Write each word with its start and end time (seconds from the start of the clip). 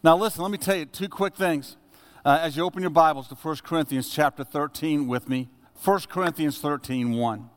Now, 0.00 0.16
listen, 0.16 0.42
let 0.42 0.52
me 0.52 0.58
tell 0.58 0.76
you 0.76 0.84
two 0.84 1.08
quick 1.08 1.34
things. 1.34 1.76
Uh, 2.24 2.38
as 2.40 2.56
you 2.56 2.62
open 2.62 2.82
your 2.82 2.90
Bibles 2.90 3.26
to 3.28 3.34
1 3.34 3.56
Corinthians 3.64 4.08
chapter 4.08 4.44
13 4.44 5.08
with 5.08 5.28
me, 5.28 5.48
1 5.82 6.00
Corinthians 6.08 6.60
13, 6.60 7.14
1. 7.14 7.50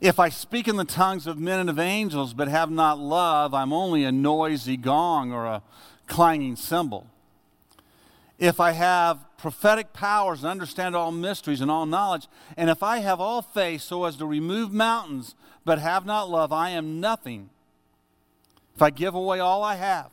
If 0.00 0.20
I 0.20 0.28
speak 0.28 0.68
in 0.68 0.76
the 0.76 0.84
tongues 0.84 1.26
of 1.26 1.38
men 1.38 1.58
and 1.58 1.68
of 1.68 1.80
angels, 1.80 2.34
but 2.34 2.46
have 2.46 2.70
not 2.70 3.00
love, 3.00 3.52
I'm 3.52 3.72
only 3.72 4.04
a 4.04 4.12
noisy 4.12 4.76
gong 4.76 5.32
or 5.32 5.44
a 5.44 5.62
clanging 6.06 6.54
cymbal. 6.54 7.08
If 8.38 8.60
I 8.60 8.70
have 8.70 9.18
prophetic 9.36 9.92
powers 9.92 10.44
and 10.44 10.50
understand 10.50 10.94
all 10.94 11.10
mysteries 11.10 11.60
and 11.60 11.70
all 11.70 11.84
knowledge, 11.84 12.28
and 12.56 12.70
if 12.70 12.80
I 12.80 12.98
have 12.98 13.20
all 13.20 13.42
faith 13.42 13.82
so 13.82 14.04
as 14.04 14.14
to 14.18 14.24
remove 14.24 14.72
mountains, 14.72 15.34
but 15.64 15.80
have 15.80 16.06
not 16.06 16.30
love, 16.30 16.52
I 16.52 16.70
am 16.70 17.00
nothing. 17.00 17.50
If 18.76 18.82
I 18.82 18.90
give 18.90 19.16
away 19.16 19.40
all 19.40 19.64
I 19.64 19.74
have, 19.74 20.12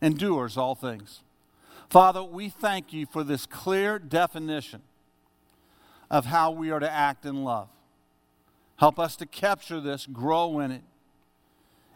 endures 0.00 0.56
all 0.56 0.74
things. 0.74 1.20
Father, 1.90 2.22
we 2.22 2.48
thank 2.48 2.92
you 2.92 3.06
for 3.06 3.24
this 3.24 3.46
clear 3.46 3.98
definition 3.98 4.82
of 6.10 6.26
how 6.26 6.50
we 6.50 6.70
are 6.70 6.80
to 6.80 6.90
act 6.90 7.24
in 7.24 7.44
love. 7.44 7.68
Help 8.76 8.98
us 8.98 9.16
to 9.16 9.26
capture 9.26 9.80
this, 9.80 10.06
grow 10.06 10.60
in 10.60 10.70
it, 10.70 10.82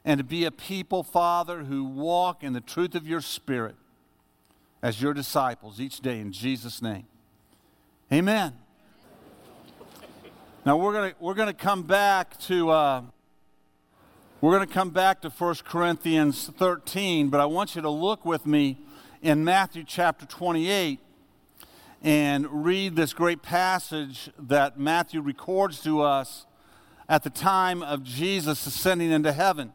and 0.05 0.19
to 0.19 0.25
be 0.25 0.45
a 0.45 0.51
people, 0.51 1.03
Father, 1.03 1.65
who 1.65 1.85
walk 1.85 2.43
in 2.43 2.53
the 2.53 2.61
truth 2.61 2.95
of 2.95 3.07
your 3.07 3.21
Spirit 3.21 3.77
as 4.83 5.01
your 5.01 5.15
disciples 5.15 5.81
each 5.81 6.01
day 6.01 6.19
in 6.19 6.33
Jesus' 6.33 6.83
name. 6.83 7.05
Amen. 8.13 8.55
Now 10.65 10.77
we're 10.77 10.93
going 10.93 11.13
we're 11.21 11.35
gonna 11.35 11.53
come 11.53 11.83
back 11.83 12.39
to. 12.41 12.71
Uh, 12.71 13.03
we're 14.43 14.57
going 14.57 14.67
to 14.67 14.75
come 14.75 14.91
back 14.91 15.21
to 15.21 15.31
1 15.31 15.55
Corinthians 15.65 16.51
13, 16.59 17.29
but 17.29 17.39
I 17.39 17.45
want 17.45 17.77
you 17.77 17.83
to 17.83 17.89
look 17.89 18.25
with 18.25 18.45
me 18.45 18.77
in 19.23 19.45
Matthew 19.45 19.85
chapter 19.87 20.27
28 20.27 20.99
and 22.03 22.65
read 22.65 22.97
this 22.97 23.13
great 23.13 23.41
passage 23.41 24.31
that 24.37 24.81
Matthew 24.81 25.21
records 25.21 25.81
to 25.85 26.01
us 26.03 26.47
at 27.09 27.23
the 27.23 27.31
time 27.31 27.85
of 27.85 28.03
Jesus 28.03 28.67
ascending 28.67 29.13
into 29.13 29.31
heaven. 29.31 29.73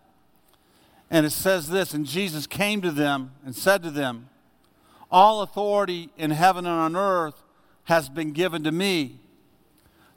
And 1.09 1.25
it 1.25 1.31
says 1.31 1.69
this 1.69 1.93
And 1.93 2.05
Jesus 2.05 2.45
came 2.45 2.81
to 2.81 2.91
them 2.91 3.31
and 3.45 3.55
said 3.55 3.81
to 3.83 3.89
them, 3.89 4.27
All 5.09 5.43
authority 5.43 6.09
in 6.17 6.31
heaven 6.31 6.65
and 6.65 6.75
on 6.75 6.97
earth 6.97 7.41
has 7.85 8.09
been 8.09 8.33
given 8.33 8.65
to 8.65 8.73
me. 8.73 9.21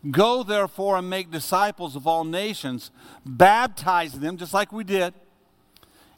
Go 0.09 0.43
therefore 0.43 0.97
and 0.97 1.11
make 1.11 1.31
disciples 1.31 1.95
of 1.95 2.07
all 2.07 2.25
nations, 2.25 2.91
baptizing 3.27 4.21
them, 4.21 4.39
just 4.39 4.55
like 4.55 4.73
we 4.73 4.85
did, 4.85 5.13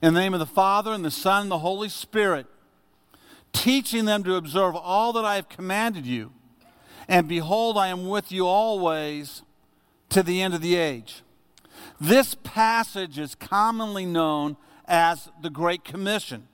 in 0.00 0.14
the 0.14 0.20
name 0.20 0.34
of 0.34 0.41
the 0.41 0.47
Father 0.47 0.92
and 0.92 1.05
the 1.05 1.11
Son 1.11 1.42
and 1.42 1.50
the 1.50 1.58
Holy 1.58 1.89
Spirit, 1.89 2.47
teaching 3.52 4.05
them 4.05 4.22
to 4.24 4.36
observe 4.36 4.77
all 4.77 5.12
that 5.14 5.24
I 5.24 5.34
have 5.34 5.48
commanded 5.48 6.06
you. 6.06 6.33
And 7.08 7.27
behold, 7.27 7.77
I 7.77 7.89
am 7.89 8.08
with 8.08 8.30
you 8.30 8.47
always 8.47 9.42
to 10.11 10.23
the 10.23 10.40
end 10.40 10.55
of 10.55 10.61
the 10.61 10.77
age. 10.77 11.23
This 12.01 12.36
passage 12.36 13.18
is 13.18 13.34
commonly 13.34 14.07
known 14.07 14.57
as 14.86 15.28
the 15.40 15.51
Great 15.51 15.84
Commission. 15.84 16.46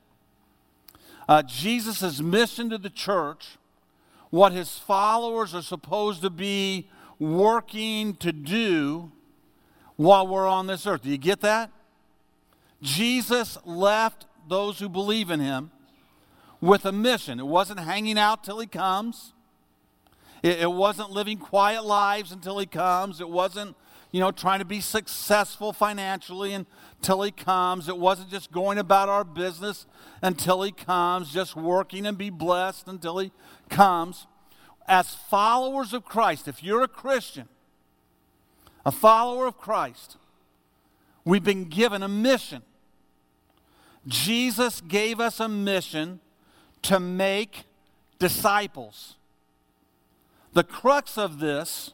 Uh, 1.27 1.43
Jesus' 1.43 2.21
mission 2.21 2.71
to 2.71 2.79
the 2.79 2.89
church, 2.89 3.57
what 4.31 4.51
his 4.51 4.79
followers 4.79 5.53
are 5.53 5.61
supposed 5.61 6.21
to 6.23 6.29
be 6.29 6.89
working 7.19 8.15
to 8.15 8.31
do 8.31 9.11
while 9.97 10.25
we're 10.27 10.47
on 10.47 10.67
this 10.67 10.87
earth. 10.87 11.03
Do 11.03 11.09
you 11.09 11.17
get 11.17 11.41
that? 11.41 11.71
Jesus 12.81 13.57
left 13.65 14.25
those 14.47 14.79
who 14.79 14.87
believe 14.87 15.29
in 15.29 15.39
him 15.39 15.71
with 16.61 16.85
a 16.85 16.91
mission. 16.91 17.39
It 17.39 17.45
wasn't 17.45 17.81
hanging 17.81 18.17
out 18.17 18.43
till 18.43 18.59
he 18.59 18.67
comes. 18.67 19.33
It, 20.41 20.59
it 20.59 20.71
wasn't 20.71 21.11
living 21.11 21.37
quiet 21.37 21.83
lives 21.83 22.31
until 22.31 22.57
he 22.59 22.65
comes. 22.65 23.19
It 23.19 23.29
wasn't, 23.29 23.75
you 24.11 24.19
know, 24.19 24.31
trying 24.31 24.59
to 24.59 24.65
be 24.65 24.79
successful 24.79 25.73
financially 25.73 26.53
until 26.53 27.21
he 27.21 27.31
comes. 27.31 27.89
It 27.89 27.97
wasn't 27.97 28.29
just 28.29 28.51
going 28.51 28.77
about 28.77 29.09
our 29.09 29.23
business 29.23 29.85
until 30.21 30.61
he 30.61 30.71
comes, 30.71 31.31
just 31.31 31.55
working 31.55 32.05
and 32.05 32.17
be 32.17 32.29
blessed 32.29 32.87
until 32.87 33.17
he 33.17 33.31
comes. 33.69 34.27
As 34.89 35.13
followers 35.13 35.93
of 35.93 36.03
Christ, 36.03 36.47
if 36.47 36.63
you're 36.63 36.81
a 36.81 36.87
Christian, 36.87 37.47
a 38.83 38.91
follower 38.91 39.45
of 39.45 39.55
Christ, 39.55 40.17
we've 41.23 41.43
been 41.43 41.65
given 41.65 42.01
a 42.01 42.07
mission. 42.07 42.63
Jesus 44.07 44.81
gave 44.81 45.19
us 45.19 45.39
a 45.39 45.47
mission 45.47 46.19
to 46.81 46.99
make 46.99 47.65
disciples. 48.17 49.17
The 50.53 50.63
crux 50.63 51.19
of 51.19 51.39
this, 51.39 51.91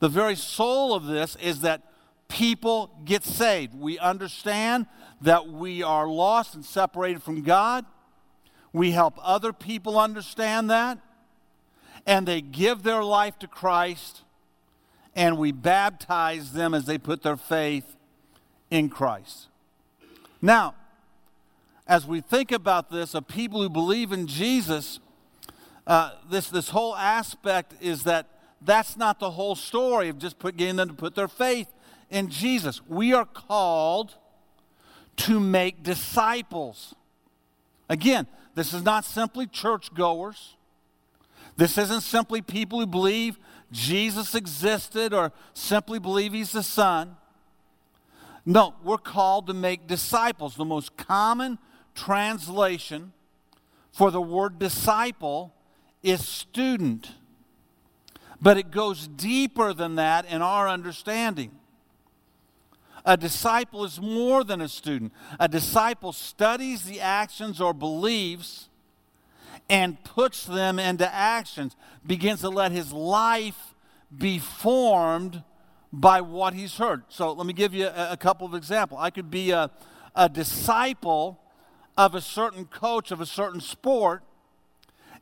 the 0.00 0.08
very 0.08 0.34
soul 0.34 0.94
of 0.94 1.06
this, 1.06 1.36
is 1.36 1.60
that 1.60 1.82
people 2.26 2.90
get 3.04 3.22
saved. 3.22 3.72
We 3.72 4.00
understand 4.00 4.86
that 5.20 5.46
we 5.46 5.80
are 5.84 6.08
lost 6.08 6.56
and 6.56 6.64
separated 6.64 7.22
from 7.22 7.42
God. 7.42 7.84
We 8.72 8.90
help 8.90 9.14
other 9.22 9.52
people 9.52 9.96
understand 9.96 10.68
that. 10.70 10.98
And 12.06 12.26
they 12.26 12.40
give 12.40 12.82
their 12.82 13.04
life 13.04 13.38
to 13.40 13.46
Christ. 13.46 14.22
And 15.14 15.38
we 15.38 15.52
baptize 15.52 16.52
them 16.52 16.74
as 16.74 16.86
they 16.86 16.98
put 16.98 17.22
their 17.22 17.36
faith 17.36 17.96
in 18.70 18.88
Christ. 18.88 19.48
Now, 20.40 20.74
as 21.86 22.06
we 22.06 22.20
think 22.20 22.50
about 22.52 22.90
this, 22.90 23.14
of 23.14 23.28
people 23.28 23.60
who 23.60 23.68
believe 23.68 24.12
in 24.12 24.26
Jesus, 24.26 24.98
uh, 25.86 26.12
this, 26.30 26.48
this 26.48 26.70
whole 26.70 26.96
aspect 26.96 27.74
is 27.80 28.04
that 28.04 28.26
that's 28.60 28.96
not 28.96 29.18
the 29.18 29.32
whole 29.32 29.54
story 29.54 30.08
of 30.08 30.18
just 30.18 30.38
put, 30.38 30.56
getting 30.56 30.76
them 30.76 30.88
to 30.88 30.94
put 30.94 31.14
their 31.14 31.28
faith 31.28 31.68
in 32.10 32.28
Jesus. 32.28 32.80
We 32.88 33.12
are 33.12 33.24
called 33.24 34.14
to 35.16 35.40
make 35.40 35.82
disciples. 35.82 36.94
Again, 37.88 38.26
this 38.54 38.72
is 38.72 38.82
not 38.82 39.04
simply 39.04 39.46
churchgoers. 39.46 40.56
This 41.56 41.76
isn't 41.78 42.00
simply 42.00 42.42
people 42.42 42.80
who 42.80 42.86
believe 42.86 43.38
Jesus 43.70 44.34
existed 44.34 45.12
or 45.12 45.32
simply 45.54 45.98
believe 45.98 46.32
he's 46.32 46.52
the 46.52 46.62
Son. 46.62 47.16
No, 48.44 48.74
we're 48.82 48.98
called 48.98 49.46
to 49.46 49.54
make 49.54 49.86
disciples. 49.86 50.56
The 50.56 50.64
most 50.64 50.96
common 50.96 51.58
translation 51.94 53.12
for 53.92 54.10
the 54.10 54.20
word 54.20 54.58
disciple 54.58 55.54
is 56.02 56.26
student. 56.26 57.12
But 58.40 58.58
it 58.58 58.70
goes 58.70 59.06
deeper 59.06 59.72
than 59.72 59.94
that 59.96 60.24
in 60.24 60.42
our 60.42 60.68
understanding. 60.68 61.52
A 63.04 63.16
disciple 63.16 63.84
is 63.84 64.00
more 64.00 64.42
than 64.44 64.60
a 64.60 64.68
student. 64.68 65.12
A 65.38 65.48
disciple 65.48 66.12
studies 66.12 66.84
the 66.84 67.00
actions 67.00 67.60
or 67.60 67.72
beliefs 67.72 68.68
and 69.68 70.02
puts 70.04 70.44
them 70.44 70.78
into 70.78 71.12
actions, 71.12 71.76
begins 72.06 72.40
to 72.40 72.48
let 72.48 72.72
his 72.72 72.92
life 72.92 73.74
be 74.16 74.38
formed 74.38 75.42
by 75.92 76.20
what 76.20 76.54
he's 76.54 76.76
heard. 76.76 77.04
So 77.08 77.32
let 77.32 77.46
me 77.46 77.52
give 77.52 77.74
you 77.74 77.86
a, 77.86 78.12
a 78.12 78.16
couple 78.16 78.46
of 78.46 78.54
examples. 78.54 79.00
I 79.02 79.10
could 79.10 79.30
be 79.30 79.50
a, 79.50 79.70
a 80.14 80.28
disciple 80.28 81.40
of 81.96 82.14
a 82.14 82.20
certain 82.20 82.64
coach 82.66 83.10
of 83.10 83.20
a 83.20 83.26
certain 83.26 83.60
sport 83.60 84.22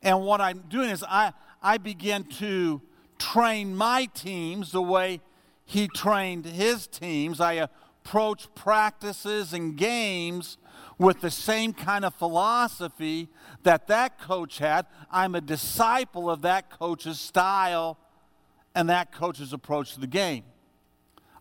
and 0.03 0.23
what 0.23 0.41
I'm 0.41 0.63
doing 0.69 0.89
is 0.89 1.03
I, 1.07 1.33
I 1.61 1.77
begin 1.77 2.23
to 2.39 2.81
train 3.19 3.75
my 3.75 4.05
teams 4.13 4.71
the 4.71 4.81
way 4.81 5.21
he 5.65 5.87
trained 5.87 6.45
his 6.45 6.87
teams. 6.87 7.39
I 7.39 7.67
approach 8.03 8.47
practices 8.55 9.53
and 9.53 9.77
games 9.77 10.57
with 11.01 11.19
the 11.19 11.31
same 11.31 11.73
kind 11.73 12.05
of 12.05 12.13
philosophy 12.13 13.27
that 13.63 13.87
that 13.87 14.19
coach 14.19 14.59
had. 14.59 14.85
I'm 15.11 15.33
a 15.33 15.41
disciple 15.41 16.29
of 16.29 16.43
that 16.43 16.69
coach's 16.69 17.19
style 17.19 17.97
and 18.75 18.87
that 18.91 19.11
coach's 19.11 19.51
approach 19.51 19.95
to 19.95 19.99
the 19.99 20.05
game. 20.05 20.43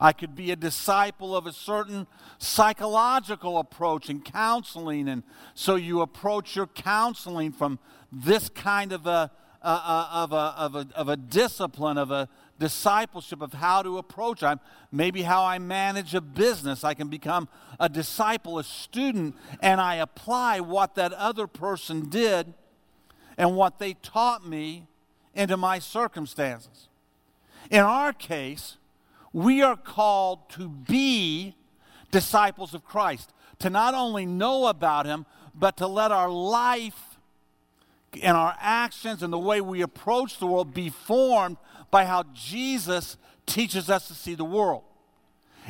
I 0.00 0.14
could 0.14 0.34
be 0.34 0.50
a 0.50 0.56
disciple 0.56 1.36
of 1.36 1.46
a 1.46 1.52
certain 1.52 2.06
psychological 2.38 3.58
approach 3.58 4.08
in 4.08 4.22
counseling. 4.22 5.10
And 5.10 5.22
so 5.52 5.74
you 5.74 6.00
approach 6.00 6.56
your 6.56 6.68
counseling 6.68 7.52
from 7.52 7.78
this 8.10 8.48
kind 8.48 8.94
of 8.94 9.06
a, 9.06 9.30
of, 9.60 10.32
a, 10.32 10.54
of, 10.56 10.74
a, 10.74 10.88
of 10.94 11.08
a 11.10 11.18
discipline, 11.18 11.98
of 11.98 12.10
a 12.10 12.30
discipleship 12.60 13.42
of 13.42 13.54
how 13.54 13.82
to 13.82 13.98
approach. 13.98 14.44
I'm, 14.44 14.60
maybe 14.92 15.22
how 15.22 15.44
I 15.44 15.58
manage 15.58 16.14
a 16.14 16.20
business. 16.20 16.84
I 16.84 16.94
can 16.94 17.08
become 17.08 17.48
a 17.80 17.88
disciple, 17.88 18.58
a 18.60 18.64
student, 18.64 19.34
and 19.60 19.80
I 19.80 19.96
apply 19.96 20.60
what 20.60 20.94
that 20.94 21.12
other 21.14 21.48
person 21.48 22.08
did 22.08 22.54
and 23.36 23.56
what 23.56 23.80
they 23.80 23.94
taught 23.94 24.46
me 24.46 24.86
into 25.34 25.56
my 25.56 25.78
circumstances. 25.78 26.88
In 27.70 27.80
our 27.80 28.12
case, 28.12 28.76
we 29.32 29.62
are 29.62 29.76
called 29.76 30.50
to 30.50 30.68
be 30.68 31.54
disciples 32.10 32.74
of 32.74 32.84
Christ, 32.84 33.32
to 33.60 33.70
not 33.70 33.94
only 33.94 34.26
know 34.26 34.66
about 34.66 35.06
Him, 35.06 35.24
but 35.54 35.76
to 35.78 35.86
let 35.86 36.12
our 36.12 36.28
life 36.28 37.10
and 38.22 38.36
our 38.36 38.56
actions 38.60 39.22
and 39.22 39.32
the 39.32 39.38
way 39.38 39.60
we 39.60 39.82
approach 39.82 40.38
the 40.38 40.46
world 40.46 40.74
be 40.74 40.90
formed 40.90 41.56
by 41.90 42.04
how 42.04 42.24
Jesus 42.34 43.16
teaches 43.46 43.90
us 43.90 44.08
to 44.08 44.14
see 44.14 44.34
the 44.34 44.44
world. 44.44 44.84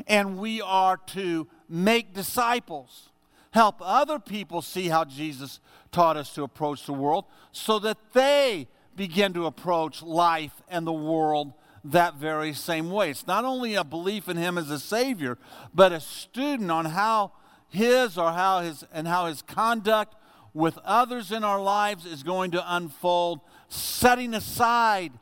And 0.06 0.38
we 0.38 0.60
are 0.60 0.96
to 1.08 1.48
make 1.68 2.14
disciples, 2.14 3.10
help 3.52 3.76
other 3.80 4.18
people 4.18 4.62
see 4.62 4.88
how 4.88 5.04
Jesus 5.04 5.60
taught 5.92 6.16
us 6.16 6.34
to 6.34 6.42
approach 6.42 6.86
the 6.86 6.92
world 6.92 7.24
so 7.52 7.78
that 7.80 7.98
they 8.12 8.68
begin 8.96 9.32
to 9.32 9.46
approach 9.46 10.02
life 10.02 10.62
and 10.68 10.86
the 10.86 10.92
world 10.92 11.52
that 11.84 12.14
very 12.14 12.52
same 12.52 12.90
way. 12.90 13.10
It's 13.10 13.26
not 13.26 13.44
only 13.44 13.74
a 13.74 13.84
belief 13.84 14.28
in 14.28 14.36
him 14.36 14.58
as 14.58 14.70
a 14.70 14.78
savior, 14.78 15.38
but 15.74 15.92
a 15.92 16.00
student 16.00 16.70
on 16.70 16.84
how 16.84 17.32
his 17.68 18.18
or 18.18 18.32
how 18.32 18.60
his 18.60 18.84
and 18.92 19.08
how 19.08 19.26
his 19.26 19.42
conduct 19.42 20.14
with 20.52 20.76
others 20.84 21.32
in 21.32 21.44
our 21.44 21.60
lives 21.60 22.04
is 22.04 22.22
going 22.22 22.50
to 22.50 22.74
unfold, 22.74 23.40
setting 23.68 24.34
aside 24.34 25.12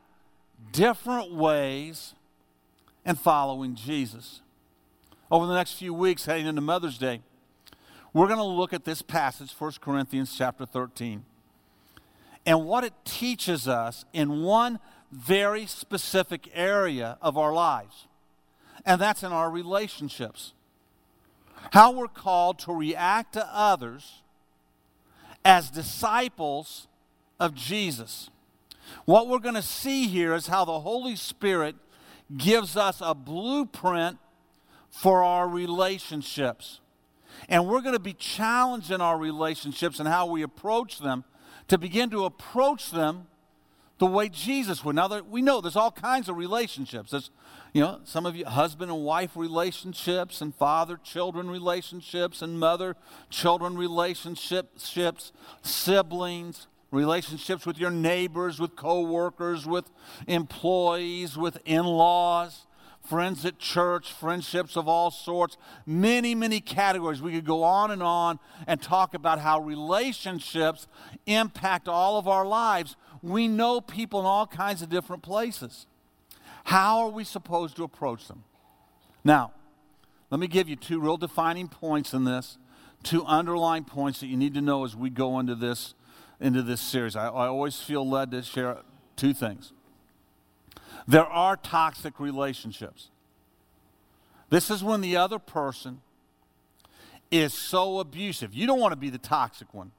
different 0.71 1.33
ways 1.33 2.13
and 3.05 3.19
following 3.19 3.75
Jesus. 3.75 4.41
Over 5.31 5.45
the 5.45 5.53
next 5.53 5.73
few 5.73 5.93
weeks, 5.93 6.25
heading 6.25 6.47
into 6.47 6.61
Mother's 6.61 6.97
Day, 6.97 7.21
we're 8.13 8.27
going 8.27 8.39
to 8.39 8.43
look 8.43 8.73
at 8.73 8.85
this 8.85 9.01
passage, 9.01 9.53
1 9.57 9.73
Corinthians 9.81 10.35
chapter 10.35 10.65
13, 10.65 11.23
and 12.45 12.65
what 12.65 12.83
it 12.83 12.93
teaches 13.05 13.67
us 13.67 14.05
in 14.13 14.41
one 14.41 14.79
very 15.11 15.65
specific 15.65 16.49
area 16.53 17.17
of 17.21 17.37
our 17.37 17.53
lives, 17.53 18.07
and 18.85 18.99
that's 18.99 19.23
in 19.23 19.31
our 19.31 19.49
relationships. 19.49 20.53
How 21.73 21.91
we're 21.91 22.07
called 22.07 22.59
to 22.59 22.73
react 22.73 23.33
to 23.33 23.45
others 23.51 24.21
as 25.43 25.69
disciples 25.69 26.87
of 27.39 27.53
Jesus. 27.53 28.29
What 29.05 29.27
we're 29.27 29.39
going 29.39 29.55
to 29.55 29.61
see 29.61 30.07
here 30.07 30.33
is 30.33 30.47
how 30.47 30.65
the 30.65 30.79
Holy 30.79 31.15
Spirit 31.15 31.75
gives 32.37 32.77
us 32.77 33.01
a 33.01 33.15
blueprint 33.15 34.17
for 34.89 35.23
our 35.23 35.47
relationships. 35.47 36.79
And 37.47 37.67
we're 37.67 37.81
going 37.81 37.93
to 37.93 37.99
be 37.99 38.13
challenged 38.13 38.91
in 38.91 39.01
our 39.01 39.17
relationships 39.17 39.99
and 39.99 40.07
how 40.07 40.25
we 40.25 40.41
approach 40.41 40.99
them 40.99 41.23
to 41.67 41.77
begin 41.77 42.09
to 42.09 42.25
approach 42.25 42.91
them 42.91 43.27
the 43.99 44.05
way 44.05 44.29
Jesus 44.29 44.83
would. 44.83 44.95
Now, 44.95 45.21
we 45.21 45.41
know 45.41 45.61
there's 45.61 45.75
all 45.75 45.91
kinds 45.91 46.29
of 46.29 46.37
relationships. 46.37 47.11
There's, 47.11 47.29
you 47.73 47.81
know, 47.81 47.99
some 48.05 48.25
of 48.25 48.35
you 48.35 48.45
husband 48.45 48.89
and 48.89 49.03
wife 49.03 49.31
relationships, 49.35 50.41
and 50.41 50.55
father 50.55 50.97
children 51.03 51.49
relationships, 51.49 52.41
and 52.41 52.59
mother 52.59 52.95
children 53.29 53.77
relationships, 53.77 55.31
siblings, 55.61 56.67
relationships 56.91 57.65
with 57.65 57.77
your 57.77 57.91
neighbors, 57.91 58.59
with 58.59 58.75
coworkers, 58.75 59.65
with 59.65 59.89
employees, 60.27 61.37
with 61.37 61.59
in 61.65 61.85
laws, 61.85 62.65
friends 63.01 63.45
at 63.45 63.57
church, 63.57 64.11
friendships 64.11 64.75
of 64.75 64.87
all 64.87 65.11
sorts, 65.11 65.57
many, 65.85 66.35
many 66.35 66.59
categories. 66.59 67.21
We 67.21 67.31
could 67.31 67.45
go 67.45 67.63
on 67.63 67.91
and 67.91 68.03
on 68.03 68.39
and 68.67 68.81
talk 68.81 69.13
about 69.13 69.39
how 69.39 69.59
relationships 69.59 70.87
impact 71.25 71.87
all 71.87 72.17
of 72.17 72.27
our 72.27 72.45
lives. 72.45 72.95
We 73.21 73.47
know 73.47 73.81
people 73.81 74.19
in 74.19 74.25
all 74.25 74.47
kinds 74.47 74.81
of 74.81 74.89
different 74.89 75.23
places. 75.23 75.87
How 76.65 76.99
are 76.99 77.09
we 77.09 77.23
supposed 77.23 77.75
to 77.77 77.83
approach 77.83 78.27
them? 78.27 78.43
Now, 79.23 79.53
let 80.29 80.39
me 80.39 80.47
give 80.47 80.69
you 80.69 80.75
two 80.75 80.99
real 80.99 81.17
defining 81.17 81.67
points 81.67 82.13
in 82.13 82.25
this, 82.25 82.57
two 83.01 83.25
underlying 83.25 83.85
points 83.85 84.19
that 84.19 84.27
you 84.27 84.37
need 84.37 84.53
to 84.53 84.61
know 84.61 84.85
as 84.85 84.95
we 84.95 85.09
go 85.09 85.39
into 85.39 85.55
this 85.55 85.95
into 86.39 86.61
this 86.61 86.81
series. 86.81 87.15
I, 87.15 87.27
I 87.27 87.47
always 87.47 87.79
feel 87.79 88.07
led 88.07 88.31
to 88.31 88.41
share 88.41 88.77
two 89.15 89.33
things. 89.33 89.73
There 91.07 91.25
are 91.25 91.55
toxic 91.57 92.19
relationships. 92.19 93.09
This 94.49 94.71
is 94.71 94.83
when 94.83 95.01
the 95.01 95.17
other 95.17 95.39
person 95.39 96.01
is 97.31 97.53
so 97.53 97.99
abusive. 97.99 98.53
You 98.53 98.67
don't 98.67 98.79
want 98.79 98.91
to 98.91 98.97
be 98.97 99.09
the 99.09 99.17
toxic 99.17 99.73
one. 99.73 99.91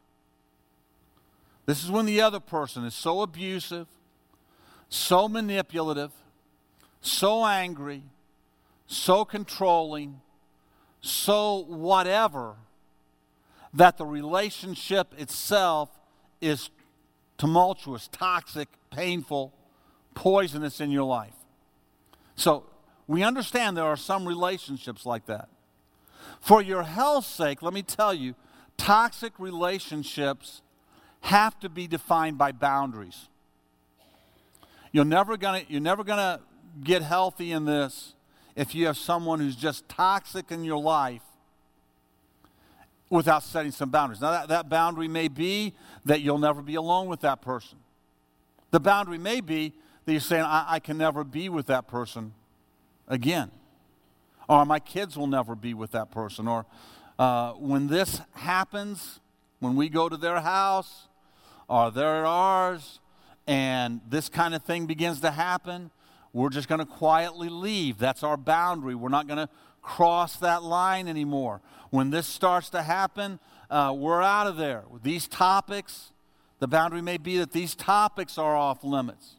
This 1.66 1.84
is 1.84 1.90
when 1.90 2.06
the 2.06 2.20
other 2.20 2.40
person 2.40 2.84
is 2.84 2.94
so 2.94 3.22
abusive, 3.22 3.86
so 4.88 5.28
manipulative, 5.28 6.10
so 7.00 7.44
angry, 7.46 8.02
so 8.86 9.24
controlling, 9.24 10.20
so 11.00 11.64
whatever, 11.68 12.54
that 13.72 13.98
the 13.98 14.04
relationship 14.04 15.14
itself 15.16 15.90
is 16.40 16.70
tumultuous, 17.38 18.08
toxic, 18.08 18.68
painful, 18.90 19.52
poisonous 20.14 20.80
in 20.80 20.90
your 20.90 21.04
life. 21.04 21.34
So 22.36 22.64
we 23.06 23.22
understand 23.22 23.76
there 23.76 23.84
are 23.84 23.96
some 23.96 24.26
relationships 24.26 25.06
like 25.06 25.26
that. 25.26 25.48
For 26.40 26.62
your 26.62 26.82
health's 26.82 27.28
sake, 27.28 27.62
let 27.62 27.72
me 27.72 27.82
tell 27.82 28.14
you, 28.14 28.34
toxic 28.76 29.32
relationships 29.38 30.62
have 31.22 31.58
to 31.60 31.68
be 31.68 31.86
defined 31.86 32.38
by 32.38 32.52
boundaries. 32.52 33.28
You're 34.92 35.04
never 35.04 35.36
gonna, 35.36 35.62
you're 35.68 35.80
never 35.80 36.04
gonna 36.04 36.40
get 36.82 37.02
healthy 37.02 37.52
in 37.52 37.64
this 37.64 38.14
if 38.56 38.74
you 38.74 38.86
have 38.86 38.96
someone 38.96 39.40
who's 39.40 39.56
just 39.56 39.88
toxic 39.88 40.50
in 40.50 40.64
your 40.64 40.80
life 40.80 41.22
without 43.10 43.42
setting 43.42 43.72
some 43.72 43.90
boundaries. 43.90 44.20
Now, 44.20 44.30
that, 44.30 44.48
that 44.48 44.68
boundary 44.68 45.08
may 45.08 45.28
be 45.28 45.74
that 46.04 46.20
you'll 46.20 46.38
never 46.38 46.62
be 46.62 46.76
alone 46.76 47.08
with 47.08 47.20
that 47.20 47.42
person. 47.42 47.78
The 48.70 48.80
boundary 48.80 49.18
may 49.18 49.40
be 49.40 49.74
that 50.04 50.12
you're 50.12 50.20
saying, 50.20 50.44
I, 50.44 50.64
I 50.68 50.78
can 50.78 50.96
never 50.96 51.24
be 51.24 51.48
with 51.48 51.66
that 51.66 51.88
person 51.88 52.32
again. 53.08 53.50
Or 54.48 54.64
my 54.64 54.78
kids 54.78 55.16
will 55.18 55.26
never 55.26 55.54
be 55.54 55.74
with 55.74 55.90
that 55.90 56.10
person. 56.10 56.48
Or 56.48 56.66
uh, 57.18 57.52
when 57.52 57.88
this 57.88 58.20
happens, 58.32 59.20
when 59.58 59.76
we 59.76 59.88
go 59.88 60.08
to 60.08 60.16
their 60.16 60.40
house 60.40 61.08
or 61.68 61.90
they're 61.90 62.24
at 62.24 62.24
ours, 62.24 63.00
and 63.46 64.00
this 64.08 64.28
kind 64.28 64.54
of 64.54 64.62
thing 64.62 64.86
begins 64.86 65.20
to 65.20 65.30
happen, 65.32 65.90
we're 66.32 66.48
just 66.48 66.68
going 66.68 66.78
to 66.78 66.86
quietly 66.86 67.48
leave. 67.48 67.98
That's 67.98 68.22
our 68.22 68.36
boundary. 68.36 68.94
We're 68.94 69.08
not 69.08 69.26
going 69.26 69.38
to 69.38 69.48
cross 69.82 70.36
that 70.36 70.62
line 70.62 71.08
anymore. 71.08 71.60
When 71.90 72.10
this 72.10 72.26
starts 72.26 72.70
to 72.70 72.82
happen, 72.82 73.38
uh, 73.70 73.94
we're 73.96 74.22
out 74.22 74.46
of 74.46 74.56
there. 74.56 74.84
These 75.02 75.28
topics, 75.28 76.12
the 76.58 76.68
boundary 76.68 77.02
may 77.02 77.18
be 77.18 77.38
that 77.38 77.52
these 77.52 77.74
topics 77.74 78.38
are 78.38 78.56
off 78.56 78.84
limits. 78.84 79.36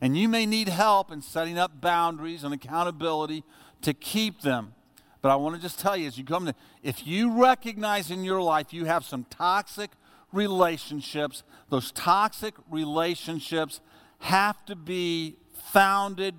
And 0.00 0.16
you 0.16 0.28
may 0.28 0.46
need 0.46 0.68
help 0.68 1.10
in 1.10 1.22
setting 1.22 1.58
up 1.58 1.80
boundaries 1.80 2.44
and 2.44 2.52
accountability 2.52 3.44
to 3.82 3.94
keep 3.94 4.42
them. 4.42 4.74
But 5.22 5.30
I 5.30 5.36
want 5.36 5.56
to 5.56 5.60
just 5.60 5.80
tell 5.80 5.96
you 5.96 6.06
as 6.06 6.18
you 6.18 6.24
come 6.24 6.46
to, 6.46 6.54
if 6.82 7.06
you 7.06 7.42
recognize 7.42 8.10
in 8.10 8.22
your 8.22 8.42
life 8.42 8.72
you 8.72 8.84
have 8.84 9.04
some 9.04 9.24
toxic 9.30 9.90
relationships, 10.32 11.42
those 11.70 11.90
toxic 11.92 12.54
relationships 12.70 13.80
have 14.18 14.64
to 14.66 14.76
be 14.76 15.36
founded 15.72 16.34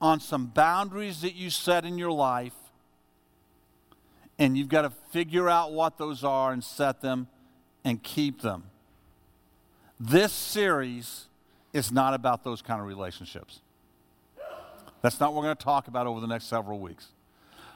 on 0.00 0.20
some 0.20 0.46
boundaries 0.46 1.20
that 1.20 1.34
you 1.34 1.50
set 1.50 1.84
in 1.84 1.98
your 1.98 2.12
life, 2.12 2.54
and 4.38 4.56
you've 4.56 4.68
got 4.68 4.82
to 4.82 4.90
figure 5.10 5.48
out 5.48 5.72
what 5.72 5.98
those 5.98 6.24
are 6.24 6.52
and 6.52 6.64
set 6.64 7.02
them 7.02 7.28
and 7.84 8.02
keep 8.02 8.40
them. 8.40 8.64
This 9.98 10.32
series 10.32 11.26
is 11.72 11.92
not 11.92 12.14
about 12.14 12.42
those 12.42 12.62
kind 12.62 12.80
of 12.80 12.86
relationships. 12.86 13.60
That's 15.02 15.20
not 15.20 15.32
what 15.32 15.40
we're 15.40 15.46
going 15.48 15.56
to 15.56 15.64
talk 15.64 15.88
about 15.88 16.06
over 16.06 16.20
the 16.20 16.26
next 16.26 16.46
several 16.46 16.78
weeks. 16.78 17.08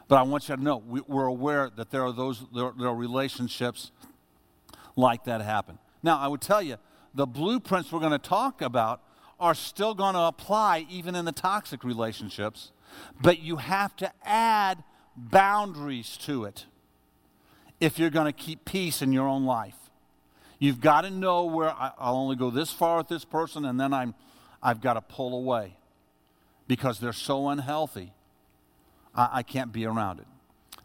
But 0.08 0.16
I 0.16 0.22
want 0.22 0.48
you 0.48 0.56
to 0.56 0.62
know 0.62 0.78
we, 0.78 1.00
are 1.10 1.26
aware 1.26 1.70
that 1.76 1.90
there 1.90 2.04
are 2.04 2.12
those 2.12 2.44
there, 2.54 2.72
there 2.78 2.88
are 2.88 2.94
relationships 2.94 3.90
like 4.96 5.24
that 5.24 5.40
happen. 5.40 5.78
Now, 6.02 6.18
I 6.18 6.28
would 6.28 6.42
tell 6.42 6.62
you 6.62 6.76
the 7.14 7.26
blueprints 7.26 7.90
we're 7.90 8.00
going 8.00 8.12
to 8.12 8.18
talk 8.18 8.60
about 8.60 9.00
are 9.38 9.54
still 9.54 9.94
going 9.94 10.14
to 10.14 10.20
apply 10.20 10.86
even 10.88 11.14
in 11.14 11.24
the 11.24 11.32
toxic 11.32 11.84
relationships. 11.84 12.72
But 13.20 13.40
you 13.40 13.56
have 13.56 13.96
to 13.96 14.12
add 14.24 14.84
boundaries 15.16 16.16
to 16.18 16.44
it 16.44 16.66
if 17.80 17.98
you're 17.98 18.10
going 18.10 18.26
to 18.26 18.32
keep 18.32 18.64
peace 18.64 19.02
in 19.02 19.12
your 19.12 19.26
own 19.26 19.44
life. 19.44 19.76
You've 20.58 20.80
got 20.80 21.02
to 21.02 21.10
know 21.10 21.44
where 21.44 21.70
I, 21.70 21.92
will 21.98 22.16
only 22.16 22.36
go 22.36 22.50
this 22.50 22.70
far 22.70 22.98
with 22.98 23.08
this 23.08 23.24
person 23.24 23.64
and 23.64 23.78
then 23.78 23.92
I'm, 23.92 24.14
I've 24.62 24.80
got 24.80 24.94
to 24.94 25.00
pull 25.00 25.36
away 25.36 25.76
because 26.66 27.00
they're 27.00 27.12
so 27.12 27.48
unhealthy. 27.48 28.12
I, 29.14 29.28
I 29.32 29.42
can't 29.42 29.72
be 29.72 29.84
around 29.84 30.20
it. 30.20 30.26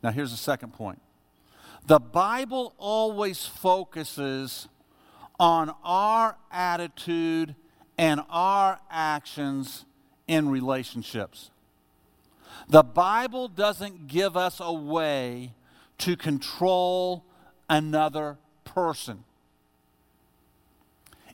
Now, 0.01 0.11
here's 0.11 0.31
the 0.31 0.37
second 0.37 0.73
point 0.73 0.99
the 1.85 1.99
Bible 1.99 2.73
always 2.77 3.45
focuses 3.45 4.67
on 5.39 5.73
our 5.83 6.37
attitude 6.51 7.55
and 7.99 8.21
our 8.29 8.79
actions 8.89 9.83
in 10.25 10.47
relationships. 10.47 11.51
The 12.69 12.81
Bible 12.81 13.49
doesn't 13.49 14.07
give 14.07 14.37
us 14.37 14.61
a 14.61 14.71
way 14.71 15.51
to 15.97 16.15
control 16.15 17.25
another 17.69 18.37
person. 18.63 19.25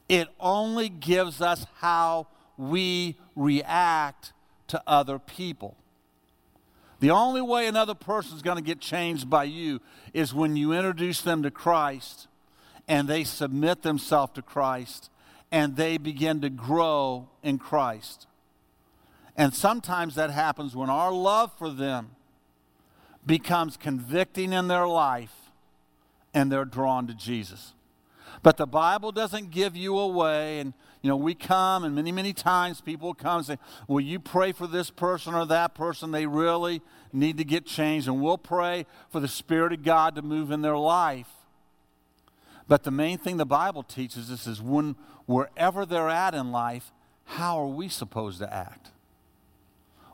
It 0.10 0.28
only 0.40 0.90
gives 0.90 1.40
us 1.40 1.68
how 1.82 2.30
we 2.58 3.16
react 3.36 4.34
to 4.70 4.82
other 4.88 5.20
people. 5.20 5.78
The 7.00 7.12
only 7.12 7.42
way 7.42 7.68
another 7.68 7.94
person 7.94 8.38
is 8.38 8.42
going 8.42 8.58
to 8.58 8.64
get 8.64 8.80
changed 8.80 9.30
by 9.30 9.44
you 9.44 9.82
is 10.16 10.34
when 10.34 10.56
you 10.56 10.74
introduce 10.74 11.22
them 11.22 11.44
to 11.44 11.52
Christ 11.52 12.28
and 12.88 13.08
they 13.08 13.24
submit 13.24 13.84
themselves 13.84 14.34
to 14.34 14.42
Christ 14.42 15.12
and 15.52 15.76
they 15.76 15.98
begin 15.98 16.42
to 16.42 16.50
grow 16.50 17.30
in 17.44 17.58
Christ. 17.58 18.28
And 19.38 19.54
sometimes 19.54 20.16
that 20.16 20.32
happens 20.32 20.76
when 20.76 20.90
our 20.90 21.12
love 21.12 21.52
for 21.58 21.70
them 21.70 22.12
becomes 23.26 23.78
convicting 23.78 24.54
in 24.54 24.68
their 24.68 24.88
life 24.88 25.34
and 26.34 26.52
they're 26.52 26.66
drawn 26.66 27.08
to 27.08 27.14
Jesus. 27.14 27.74
But 28.44 28.58
the 28.58 28.68
Bible 28.68 29.12
doesn't 29.12 29.52
give 29.52 29.76
you 29.76 29.98
away. 29.98 30.60
And, 30.60 30.74
you 31.02 31.10
know, 31.10 31.16
we 31.16 31.34
come, 31.34 31.84
and 31.84 31.96
many, 31.96 32.12
many 32.12 32.34
times 32.34 32.82
people 32.82 33.14
come 33.14 33.38
and 33.38 33.46
say, 33.46 33.58
Will 33.88 34.02
you 34.02 34.20
pray 34.20 34.52
for 34.52 34.68
this 34.68 34.90
person 34.90 35.34
or 35.34 35.46
that 35.46 35.74
person? 35.74 36.12
They 36.12 36.26
really 36.26 36.82
need 37.14 37.38
to 37.38 37.44
get 37.44 37.66
changed. 37.66 38.08
And 38.08 38.22
we'll 38.22 38.38
pray 38.38 38.86
for 39.10 39.20
the 39.20 39.28
Spirit 39.28 39.74
of 39.74 39.84
God 39.84 40.16
to 40.16 40.22
move 40.22 40.52
in 40.52 40.62
their 40.62 40.78
life. 40.78 41.30
But 42.68 42.84
the 42.84 42.92
main 42.92 43.18
thing 43.18 43.38
the 43.38 43.46
Bible 43.46 43.84
teaches 43.84 44.32
us 44.32 44.48
is 44.48 44.62
when, 44.62 44.96
wherever 45.26 45.86
they're 45.86 46.10
at 46.10 46.34
in 46.34 46.52
life, 46.52 46.92
how 47.26 47.60
are 47.60 47.68
we 47.68 47.90
supposed 47.90 48.40
to 48.40 48.54
act? 48.54 48.92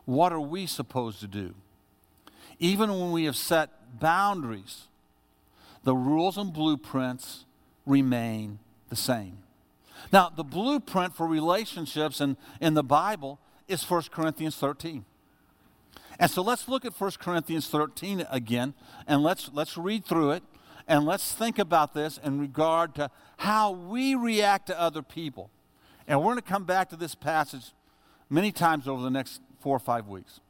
What 0.05 0.31
are 0.31 0.41
we 0.41 0.65
supposed 0.65 1.19
to 1.21 1.27
do? 1.27 1.53
Even 2.59 2.89
when 2.89 3.11
we 3.11 3.25
have 3.25 3.35
set 3.35 3.99
boundaries, 3.99 4.87
the 5.83 5.95
rules 5.95 6.37
and 6.37 6.53
blueprints 6.53 7.45
remain 7.85 8.59
the 8.89 8.95
same. 8.95 9.37
Now, 10.11 10.29
the 10.29 10.43
blueprint 10.43 11.15
for 11.15 11.27
relationships 11.27 12.21
in, 12.21 12.37
in 12.59 12.73
the 12.73 12.83
Bible 12.83 13.39
is 13.67 13.89
1 13.89 14.03
Corinthians 14.11 14.55
13. 14.57 15.05
And 16.19 16.29
so 16.29 16.41
let's 16.41 16.67
look 16.67 16.85
at 16.85 16.99
1 16.99 17.11
Corinthians 17.19 17.67
13 17.67 18.25
again, 18.29 18.73
and 19.07 19.23
let's, 19.23 19.49
let's 19.53 19.77
read 19.77 20.05
through 20.05 20.31
it, 20.31 20.43
and 20.91 21.05
let's 21.05 21.31
think 21.31 21.57
about 21.57 21.93
this 21.93 22.19
in 22.21 22.37
regard 22.37 22.95
to 22.95 23.09
how 23.37 23.71
we 23.71 24.13
react 24.13 24.67
to 24.67 24.77
other 24.77 25.01
people. 25.01 25.49
And 26.05 26.19
we're 26.19 26.33
going 26.33 26.35
to 26.35 26.41
come 26.41 26.65
back 26.65 26.89
to 26.89 26.97
this 26.97 27.15
passage 27.15 27.71
many 28.29 28.51
times 28.51 28.89
over 28.89 29.01
the 29.01 29.09
next 29.09 29.39
four 29.61 29.73
or 29.73 29.79
five 29.79 30.09
weeks. 30.09 30.41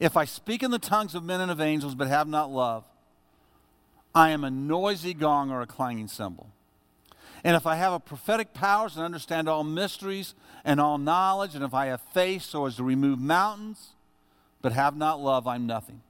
If 0.00 0.16
I 0.16 0.24
speak 0.24 0.64
in 0.64 0.72
the 0.72 0.80
tongues 0.80 1.14
of 1.14 1.22
men 1.22 1.40
and 1.40 1.48
of 1.48 1.60
angels 1.60 1.94
but 1.94 2.08
have 2.08 2.26
not 2.26 2.50
love, 2.50 2.84
I 4.12 4.30
am 4.30 4.42
a 4.42 4.50
noisy 4.50 5.14
gong 5.14 5.52
or 5.52 5.62
a 5.62 5.66
clanging 5.68 6.08
cymbal. 6.08 6.50
And 7.44 7.54
if 7.54 7.64
I 7.64 7.76
have 7.76 7.92
a 7.92 8.00
prophetic 8.00 8.54
powers 8.54 8.96
and 8.96 9.04
understand 9.04 9.48
all 9.48 9.62
mysteries 9.62 10.34
and 10.64 10.80
all 10.80 10.98
knowledge, 10.98 11.54
and 11.54 11.62
if 11.62 11.72
I 11.72 11.86
have 11.86 12.00
faith 12.12 12.42
so 12.42 12.66
as 12.66 12.74
to 12.76 12.82
remove 12.82 13.20
mountains, 13.20 13.90
but 14.60 14.72
have 14.72 14.96
not 14.96 15.20
love, 15.20 15.46
I'm 15.46 15.68
nothing. 15.68 16.00